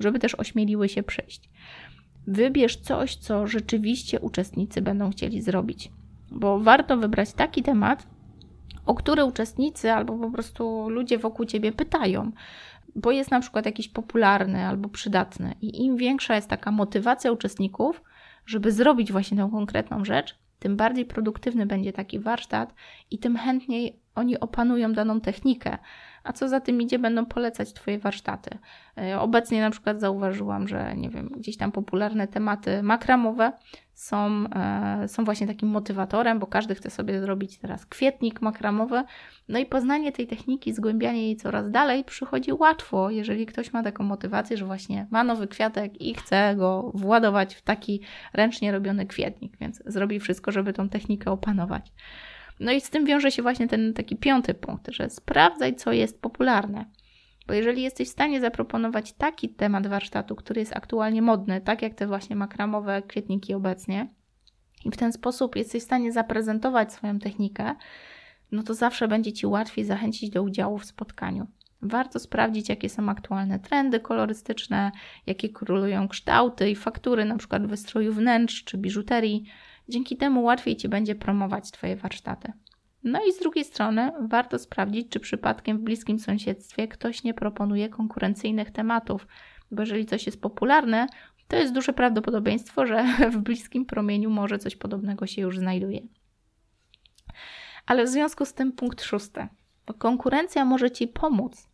żeby 0.00 0.18
też 0.18 0.34
ośmieliły 0.34 0.88
się 0.88 1.02
przyjść. 1.02 1.50
Wybierz 2.26 2.76
coś, 2.76 3.16
co 3.16 3.46
rzeczywiście 3.46 4.20
uczestnicy 4.20 4.82
będą 4.82 5.10
chcieli 5.10 5.42
zrobić, 5.42 5.90
bo 6.30 6.58
warto 6.58 6.96
wybrać 6.96 7.32
taki 7.32 7.62
temat, 7.62 8.06
o 8.86 8.94
który 8.94 9.24
uczestnicy 9.24 9.92
albo 9.92 10.18
po 10.18 10.30
prostu 10.30 10.88
ludzie 10.88 11.18
wokół 11.18 11.46
ciebie 11.46 11.72
pytają 11.72 12.32
bo 12.96 13.10
jest 13.12 13.30
na 13.30 13.40
przykład 13.40 13.66
jakiś 13.66 13.88
popularny 13.88 14.66
albo 14.66 14.88
przydatny. 14.88 15.54
I 15.60 15.84
im 15.84 15.96
większa 15.96 16.34
jest 16.34 16.48
taka 16.48 16.70
motywacja 16.70 17.32
uczestników, 17.32 18.02
żeby 18.46 18.72
zrobić 18.72 19.12
właśnie 19.12 19.36
tę 19.36 19.48
konkretną 19.52 20.04
rzecz, 20.04 20.38
tym 20.58 20.76
bardziej 20.76 21.04
produktywny 21.04 21.66
będzie 21.66 21.92
taki 21.92 22.18
warsztat 22.18 22.74
i 23.10 23.18
tym 23.18 23.36
chętniej 23.36 24.00
oni 24.14 24.40
opanują 24.40 24.92
daną 24.92 25.20
technikę, 25.20 25.78
a 26.24 26.32
co 26.32 26.48
za 26.48 26.60
tym 26.60 26.82
idzie, 26.82 26.98
będą 26.98 27.26
polecać 27.26 27.72
Twoje 27.72 27.98
warsztaty. 27.98 28.58
E, 28.98 29.20
obecnie 29.20 29.60
na 29.60 29.70
przykład 29.70 30.00
zauważyłam, 30.00 30.68
że 30.68 30.94
nie 30.96 31.10
wiem, 31.10 31.28
gdzieś 31.36 31.56
tam 31.56 31.72
popularne 31.72 32.28
tematy 32.28 32.82
makramowe 32.82 33.52
są, 33.94 34.44
e, 34.56 35.08
są 35.08 35.24
właśnie 35.24 35.46
takim 35.46 35.68
motywatorem, 35.68 36.38
bo 36.38 36.46
każdy 36.46 36.74
chce 36.74 36.90
sobie 36.90 37.20
zrobić 37.20 37.58
teraz 37.58 37.86
kwietnik 37.86 38.42
makramowy. 38.42 39.02
No 39.48 39.58
i 39.58 39.66
poznanie 39.66 40.12
tej 40.12 40.26
techniki, 40.26 40.72
zgłębianie 40.72 41.22
jej 41.22 41.36
coraz 41.36 41.70
dalej 41.70 42.04
przychodzi 42.04 42.52
łatwo, 42.52 43.10
jeżeli 43.10 43.46
ktoś 43.46 43.72
ma 43.72 43.82
taką 43.82 44.04
motywację, 44.04 44.56
że 44.56 44.66
właśnie 44.66 45.06
ma 45.10 45.24
nowy 45.24 45.48
kwiatek 45.48 46.00
i 46.00 46.14
chce 46.14 46.54
go 46.56 46.90
władować 46.94 47.54
w 47.54 47.62
taki 47.62 48.00
ręcznie 48.32 48.72
robiony 48.72 49.06
kwietnik, 49.06 49.56
więc 49.60 49.82
zrobi 49.86 50.20
wszystko, 50.20 50.52
żeby 50.52 50.72
tą 50.72 50.88
technikę 50.88 51.30
opanować. 51.30 51.92
No 52.60 52.72
i 52.72 52.80
z 52.80 52.90
tym 52.90 53.04
wiąże 53.04 53.30
się 53.30 53.42
właśnie 53.42 53.68
ten 53.68 53.94
taki 53.94 54.16
piąty 54.16 54.54
punkt, 54.54 54.88
że 54.90 55.10
sprawdzaj, 55.10 55.76
co 55.76 55.92
jest 55.92 56.20
popularne. 56.20 56.84
Bo 57.46 57.54
jeżeli 57.54 57.82
jesteś 57.82 58.08
w 58.08 58.12
stanie 58.12 58.40
zaproponować 58.40 59.12
taki 59.12 59.48
temat 59.48 59.86
warsztatu, 59.86 60.36
który 60.36 60.60
jest 60.60 60.76
aktualnie 60.76 61.22
modny, 61.22 61.60
tak 61.60 61.82
jak 61.82 61.94
te 61.94 62.06
właśnie 62.06 62.36
makramowe 62.36 63.02
kwietniki 63.02 63.54
obecnie, 63.54 64.08
i 64.84 64.90
w 64.90 64.96
ten 64.96 65.12
sposób 65.12 65.56
jesteś 65.56 65.82
w 65.82 65.86
stanie 65.86 66.12
zaprezentować 66.12 66.92
swoją 66.92 67.18
technikę, 67.18 67.74
no 68.52 68.62
to 68.62 68.74
zawsze 68.74 69.08
będzie 69.08 69.32
ci 69.32 69.46
łatwiej 69.46 69.84
zachęcić 69.84 70.30
do 70.30 70.42
udziału 70.42 70.78
w 70.78 70.84
spotkaniu. 70.84 71.46
Warto 71.82 72.18
sprawdzić, 72.18 72.68
jakie 72.68 72.88
są 72.88 73.08
aktualne 73.08 73.58
trendy 73.58 74.00
kolorystyczne, 74.00 74.92
jakie 75.26 75.48
królują 75.48 76.08
kształty 76.08 76.70
i 76.70 76.76
faktury, 76.76 77.24
na 77.24 77.36
przykład 77.36 77.66
wystroju 77.66 78.12
wnętrz 78.12 78.64
czy 78.64 78.78
biżuterii. 78.78 79.44
Dzięki 79.88 80.16
temu 80.16 80.42
łatwiej 80.42 80.76
Ci 80.76 80.88
będzie 80.88 81.14
promować 81.14 81.70
Twoje 81.70 81.96
warsztaty. 81.96 82.52
No 83.04 83.20
i 83.28 83.32
z 83.32 83.38
drugiej 83.38 83.64
strony 83.64 84.12
warto 84.20 84.58
sprawdzić, 84.58 85.08
czy 85.08 85.20
przypadkiem 85.20 85.78
w 85.78 85.82
bliskim 85.82 86.18
sąsiedztwie 86.18 86.88
ktoś 86.88 87.24
nie 87.24 87.34
proponuje 87.34 87.88
konkurencyjnych 87.88 88.70
tematów, 88.70 89.26
bo 89.70 89.82
jeżeli 89.82 90.06
coś 90.06 90.26
jest 90.26 90.40
popularne, 90.40 91.06
to 91.48 91.56
jest 91.56 91.72
duże 91.72 91.92
prawdopodobieństwo, 91.92 92.86
że 92.86 93.04
w 93.32 93.36
bliskim 93.36 93.86
promieniu 93.86 94.30
może 94.30 94.58
coś 94.58 94.76
podobnego 94.76 95.26
się 95.26 95.42
już 95.42 95.58
znajduje. 95.58 96.00
Ale 97.86 98.04
w 98.04 98.08
związku 98.08 98.44
z 98.44 98.54
tym 98.54 98.72
punkt 98.72 99.02
szósty. 99.02 99.48
Konkurencja 99.98 100.64
może 100.64 100.90
Ci 100.90 101.08
pomóc. 101.08 101.68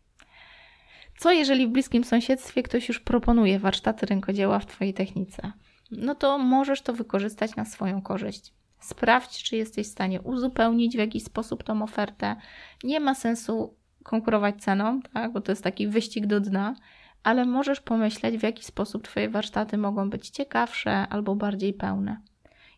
Co 1.18 1.33
jeżeli 1.33 1.66
w 1.66 1.70
bliskim 1.70 2.05
sąsiedztwie 2.05 2.62
ktoś 2.62 2.88
już 2.88 3.01
proponuje 3.01 3.59
warsztaty 3.59 4.07
rękodzieła 4.07 4.59
w 4.59 4.66
Twojej 4.66 4.94
technice? 4.94 5.53
No 5.90 6.14
to 6.14 6.38
możesz 6.38 6.83
to 6.83 6.92
wykorzystać 6.92 7.57
na 7.57 7.64
swoją 7.64 8.03
korzyść. 8.03 8.53
Sprawdź, 8.81 9.42
czy 9.42 9.57
jesteś 9.57 9.87
w 9.87 9.90
stanie 9.90 10.20
uzupełnić 10.20 10.96
w 10.96 10.98
jakiś 10.98 11.24
sposób 11.24 11.62
tą 11.62 11.83
ofertę. 11.83 12.37
Nie 12.85 13.00
ma 13.00 13.14
sensu 13.14 13.74
konkurować 14.03 14.62
ceną, 14.62 15.00
tak? 15.14 15.33
bo 15.33 15.40
to 15.40 15.53
jest 15.53 15.64
taki 15.64 15.88
wyścig 15.88 16.26
do 16.26 16.40
dna, 16.40 16.74
ale 17.22 17.44
możesz 17.44 17.81
pomyśleć, 17.81 18.38
w 18.38 18.42
jaki 18.42 18.64
sposób 18.64 19.05
Twoje 19.05 19.29
warsztaty 19.29 19.79
mogą 19.79 20.11
być 20.11 20.31
ciekawsze 20.31 20.92
albo 20.92 21.35
bardziej 21.35 21.74
pełne. 21.74 22.20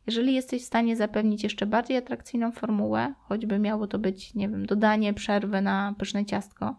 Jeżeli 0.06 0.34
jesteś 0.34 0.62
w 0.62 0.66
stanie 0.66 0.96
zapewnić 0.96 1.42
jeszcze 1.42 1.66
bardziej 1.66 1.96
atrakcyjną 1.96 2.52
formułę, 2.52 3.14
choćby 3.18 3.58
miało 3.58 3.86
to 3.86 3.98
być, 3.98 4.34
nie 4.34 4.48
wiem, 4.48 4.66
dodanie 4.66 5.14
przerwy 5.14 5.60
na 5.60 5.94
pyszne 5.98 6.24
ciastko, 6.24 6.76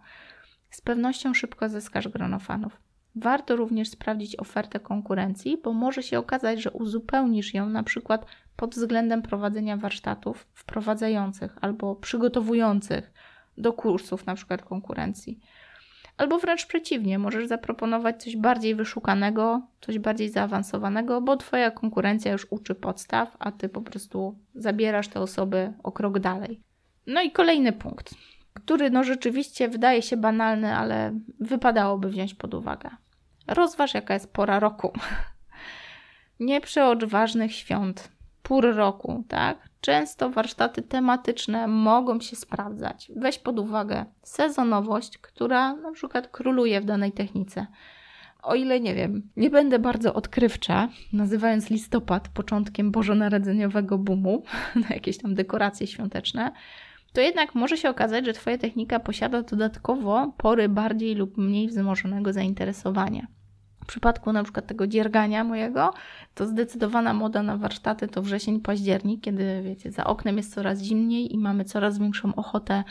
z 0.70 0.82
pewnością 0.82 1.34
szybko 1.34 1.70
zyskasz 1.70 2.08
grono 2.08 2.40
fanów. 2.40 2.82
Warto 3.16 3.56
również 3.56 3.90
sprawdzić 3.90 4.40
ofertę 4.40 4.80
konkurencji, 4.80 5.58
bo 5.64 5.74
może 5.74 6.04
się 6.04 6.20
okazać, 6.20 6.62
że 6.62 6.72
uzupełnisz 6.72 7.54
ją 7.54 7.70
na 7.70 7.84
przykład 7.84 8.26
pod 8.56 8.76
względem 8.76 9.22
prowadzenia 9.22 9.78
warsztatów 9.78 10.48
wprowadzających 10.54 11.58
albo 11.62 11.96
przygotowujących 11.96 13.14
do 13.58 13.74
kursów 13.74 14.26
na 14.26 14.36
przykład 14.36 14.62
konkurencji. 14.62 15.40
Albo 16.18 16.40
wręcz 16.40 16.66
przeciwnie, 16.66 17.20
możesz 17.20 17.48
zaproponować 17.48 18.24
coś 18.24 18.38
bardziej 18.38 18.76
wyszukanego, 18.76 19.62
coś 19.82 20.00
bardziej 20.00 20.30
zaawansowanego, 20.30 21.22
bo 21.22 21.38
Twoja 21.38 21.72
konkurencja 21.72 22.32
już 22.32 22.48
uczy 22.50 22.76
podstaw, 22.76 23.36
a 23.40 23.52
Ty 23.52 23.70
po 23.70 23.82
prostu 23.82 24.38
zabierasz 24.56 25.08
te 25.08 25.20
osoby 25.20 25.74
o 25.84 25.92
krok 25.92 26.20
dalej. 26.20 26.60
No 27.08 27.22
i 27.22 27.32
kolejny 27.32 27.74
punkt, 27.74 28.16
który 28.54 28.90
no 28.90 29.04
rzeczywiście 29.04 29.68
wydaje 29.68 30.02
się 30.02 30.18
banalny, 30.18 30.76
ale 30.76 31.20
wypadałoby 31.40 32.10
wziąć 32.10 32.34
pod 32.34 32.54
uwagę. 32.54 32.90
Rozważ, 33.48 33.94
jaka 33.94 34.14
jest 34.14 34.34
pora 34.34 34.60
roku. 34.60 34.94
Nie 36.40 36.62
przeocz 36.62 37.04
ważnych 37.04 37.56
świąt, 37.56 38.12
pór 38.44 38.76
roku, 38.76 39.24
tak? 39.28 39.58
Często 39.82 40.30
warsztaty 40.30 40.82
tematyczne 40.82 41.68
mogą 41.68 42.20
się 42.20 42.36
sprawdzać. 42.36 43.12
Weź 43.16 43.40
pod 43.40 43.60
uwagę 43.60 44.06
sezonowość, 44.24 45.18
która 45.18 45.74
na 45.74 45.92
przykład 45.92 46.28
króluje 46.28 46.82
w 46.82 46.86
danej 46.86 47.12
technice. 47.12 47.68
O 48.44 48.56
ile 48.56 48.80
nie 48.80 48.96
wiem, 48.96 49.30
nie 49.38 49.50
będę 49.50 49.80
bardzo 49.80 50.14
odkrywcza, 50.14 50.90
nazywając 51.14 51.70
listopad 51.70 52.30
początkiem 52.30 52.92
bożonarodzeniowego 52.92 53.98
boomu 53.98 54.44
na 54.90 54.96
jakieś 54.96 55.18
tam 55.18 55.36
dekoracje 55.36 55.88
świąteczne, 55.88 56.52
to 57.14 57.22
jednak 57.22 57.56
może 57.56 57.78
się 57.78 57.90
okazać, 57.90 58.26
że 58.26 58.34
Twoja 58.34 58.58
technika 58.58 59.00
posiada 59.00 59.42
dodatkowo 59.42 60.34
pory 60.38 60.70
bardziej 60.70 61.16
lub 61.16 61.38
mniej 61.38 61.68
wzmożonego 61.68 62.34
zainteresowania. 62.34 63.28
W 63.84 63.86
przypadku 63.86 64.34
na 64.34 64.44
przykład 64.44 64.68
tego 64.68 64.88
dziergania 64.88 65.44
mojego, 65.44 65.94
to 66.36 66.48
zdecydowana 66.48 67.14
moda 67.14 67.44
na 67.44 67.58
warsztaty 67.58 68.08
to 68.08 68.22
wrzesień, 68.22 68.60
październik, 68.62 69.22
kiedy 69.22 69.62
wiecie, 69.64 69.92
za 69.92 70.04
oknem 70.04 70.38
jest 70.38 70.54
coraz 70.54 70.82
zimniej 70.82 71.34
i 71.34 71.38
mamy 71.38 71.66
coraz 71.66 72.00
większą 72.00 72.36
ochotę 72.36 72.84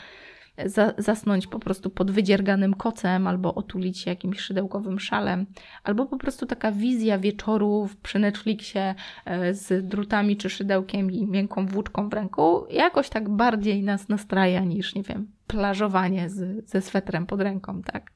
za, 0.65 0.93
zasnąć 0.97 1.47
po 1.47 1.59
prostu 1.59 1.89
pod 1.89 2.11
wydzierganym 2.11 2.73
kocem, 2.73 3.27
albo 3.27 3.55
otulić 3.55 3.99
się 3.99 4.09
jakimś 4.09 4.39
szydełkowym 4.39 4.99
szalem, 4.99 5.45
albo 5.83 6.05
po 6.05 6.17
prostu 6.17 6.45
taka 6.45 6.71
wizja 6.71 7.19
wieczorów 7.19 7.97
przy 7.97 8.19
Netflixie 8.19 8.95
e, 9.25 9.53
z 9.53 9.87
drutami 9.87 10.37
czy 10.37 10.49
szydełkiem 10.49 11.11
i 11.11 11.27
miękką 11.27 11.65
włóczką 11.65 12.09
w 12.09 12.13
ręku, 12.13 12.65
jakoś 12.69 13.09
tak 13.09 13.29
bardziej 13.29 13.83
nas 13.83 14.09
nastraja 14.09 14.63
niż, 14.63 14.95
nie 14.95 15.03
wiem, 15.03 15.27
plażowanie 15.47 16.29
z, 16.29 16.69
ze 16.69 16.81
swetrem 16.81 17.25
pod 17.25 17.41
ręką, 17.41 17.81
tak? 17.81 18.11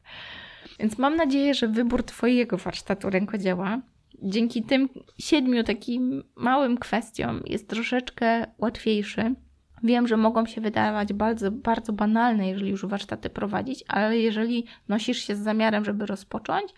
Więc 0.80 0.97
mam 0.97 1.15
nadzieję, 1.15 1.54
że 1.54 1.67
wybór 1.67 2.04
Twojego 2.04 2.58
warsztatu 2.58 3.10
rękodzieła 3.10 3.82
dzięki 4.21 4.63
tym 4.63 4.89
siedmiu 5.19 5.63
takim 5.63 6.23
małym 6.36 6.78
kwestiom 6.78 7.41
jest 7.45 7.67
troszeczkę 7.67 8.47
łatwiejszy. 8.58 9.36
Wiem, 9.84 10.08
że 10.08 10.18
mogą 10.18 10.46
się 10.46 10.62
wydawać 10.62 11.13
bardzo, 11.13 11.52
bardzo 11.52 11.94
banalne, 11.94 12.50
jeżeli 12.50 12.72
już 12.72 12.86
warsztaty 12.86 13.30
prowadzić, 13.30 13.84
ale 13.88 14.18
jeżeli 14.18 14.66
nosisz 14.88 15.18
się 15.18 15.36
z 15.36 15.40
zamiarem, 15.40 15.86
żeby 15.86 16.06
rozpocząć, 16.06 16.74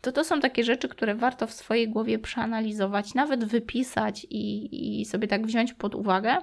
to 0.00 0.12
to 0.12 0.24
są 0.24 0.40
takie 0.40 0.64
rzeczy, 0.64 0.88
które 0.88 1.14
warto 1.14 1.46
w 1.46 1.52
swojej 1.52 1.88
głowie 1.88 2.18
przeanalizować, 2.18 3.14
nawet 3.14 3.44
wypisać 3.44 4.26
i, 4.30 5.00
i 5.00 5.04
sobie 5.04 5.28
tak 5.28 5.46
wziąć 5.46 5.72
pod 5.72 5.94
uwagę, 5.94 6.36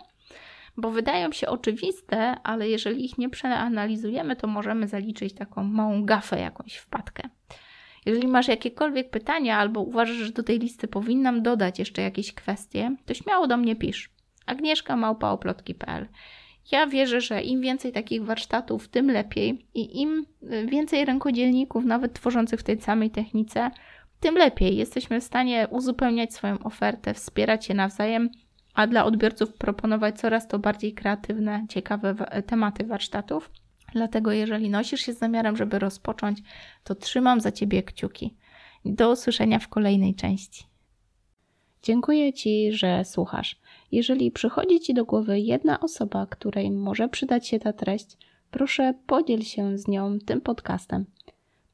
bo 0.78 0.92
wydają 0.92 1.32
się 1.32 1.48
oczywiste, 1.48 2.36
ale 2.44 2.70
jeżeli 2.70 3.06
ich 3.06 3.18
nie 3.18 3.30
przeanalizujemy, 3.30 4.36
to 4.36 4.48
możemy 4.48 4.88
zaliczyć 4.88 5.34
taką 5.34 5.64
małą 5.64 6.06
gafę, 6.06 6.40
jakąś 6.40 6.76
wpadkę. 6.76 7.30
Jeżeli 8.06 8.28
masz 8.28 8.48
jakiekolwiek 8.48 9.10
pytania 9.10 9.58
albo 9.58 9.82
uważasz, 9.82 10.16
że 10.16 10.32
do 10.32 10.44
tej 10.44 10.60
listy 10.60 10.88
powinnam 10.88 11.44
dodać 11.44 11.80
jeszcze 11.80 12.02
jakieś 12.02 12.34
kwestie, 12.34 12.96
to 13.06 13.14
śmiało 13.14 13.48
do 13.48 13.58
mnie 13.58 13.76
pisz. 13.76 14.11
Agnieszka 14.46 14.96
małpaoplotki.pl 14.96 16.08
ja 16.72 16.88
wierzę, 16.88 17.22
że 17.22 17.42
im 17.42 17.62
więcej 17.62 17.92
takich 17.92 18.26
warsztatów, 18.26 18.88
tym 18.88 19.12
lepiej 19.12 19.66
i 19.74 20.02
im 20.02 20.26
więcej 20.66 21.06
rękodzielników, 21.06 21.86
nawet 21.86 22.14
tworzących 22.14 22.60
w 22.60 22.64
tej 22.64 22.82
samej 22.82 23.12
technice, 23.12 23.72
tym 24.20 24.36
lepiej. 24.36 24.78
Jesteśmy 24.78 25.22
w 25.22 25.24
stanie 25.24 25.68
uzupełniać 25.70 26.34
swoją 26.34 26.60
ofertę, 26.60 27.14
wspierać 27.14 27.66
się 27.66 27.74
nawzajem 27.74 28.30
a 28.74 28.88
dla 28.88 29.06
odbiorców 29.06 29.54
proponować 29.54 30.20
coraz 30.20 30.48
to 30.48 30.60
bardziej 30.60 30.94
kreatywne, 30.94 31.66
ciekawe 31.70 32.16
tematy 32.48 32.84
warsztatów. 32.84 33.52
Dlatego, 33.94 34.32
jeżeli 34.32 34.70
nosisz 34.70 35.02
się 35.02 35.14
z 35.14 35.20
zamiarem, 35.20 35.58
żeby 35.58 35.80
rozpocząć, 35.80 36.40
to 36.84 36.96
trzymam 36.96 37.42
za 37.42 37.52
Ciebie 37.52 37.84
kciuki. 37.84 38.36
Do 38.86 39.12
usłyszenia 39.12 39.60
w 39.60 39.68
kolejnej 39.68 40.16
części. 40.16 40.64
Dziękuję 41.84 42.34
Ci, 42.34 42.74
że 42.74 43.06
słuchasz. 43.06 43.60
Jeżeli 43.92 44.32
przychodzi 44.32 44.80
Ci 44.80 44.94
do 44.94 45.06
głowy 45.06 45.40
jedna 45.40 45.80
osoba, 45.80 46.26
której 46.26 46.72
może 46.72 47.10
przydać 47.10 47.48
się 47.48 47.60
ta 47.60 47.74
treść, 47.74 48.18
proszę 48.52 48.94
podziel 49.08 49.42
się 49.42 49.78
z 49.78 49.88
nią 49.88 50.20
tym 50.26 50.42
podcastem. 50.42 51.06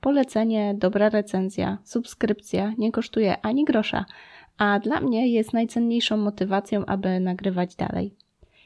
Polecenie, 0.02 0.76
dobra 0.78 1.10
recenzja, 1.10 1.78
subskrypcja 1.84 2.74
nie 2.78 2.92
kosztuje 2.92 3.42
ani 3.42 3.66
grosza 3.66 4.06
a 4.58 4.80
dla 4.80 5.00
mnie 5.00 5.28
jest 5.28 5.54
najcenniejszą 5.54 6.18
motywacją, 6.18 6.86
aby 6.86 7.20
nagrywać 7.20 7.76
dalej. 7.76 8.16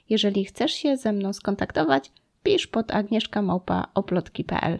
Jeżeli 0.09 0.45
chcesz 0.45 0.71
się 0.71 0.97
ze 0.97 1.13
mną 1.13 1.33
skontaktować, 1.33 2.11
pisz 2.43 2.67
pod 2.67 2.91
agnieszkamałpa.oplotki.pl 2.91 4.79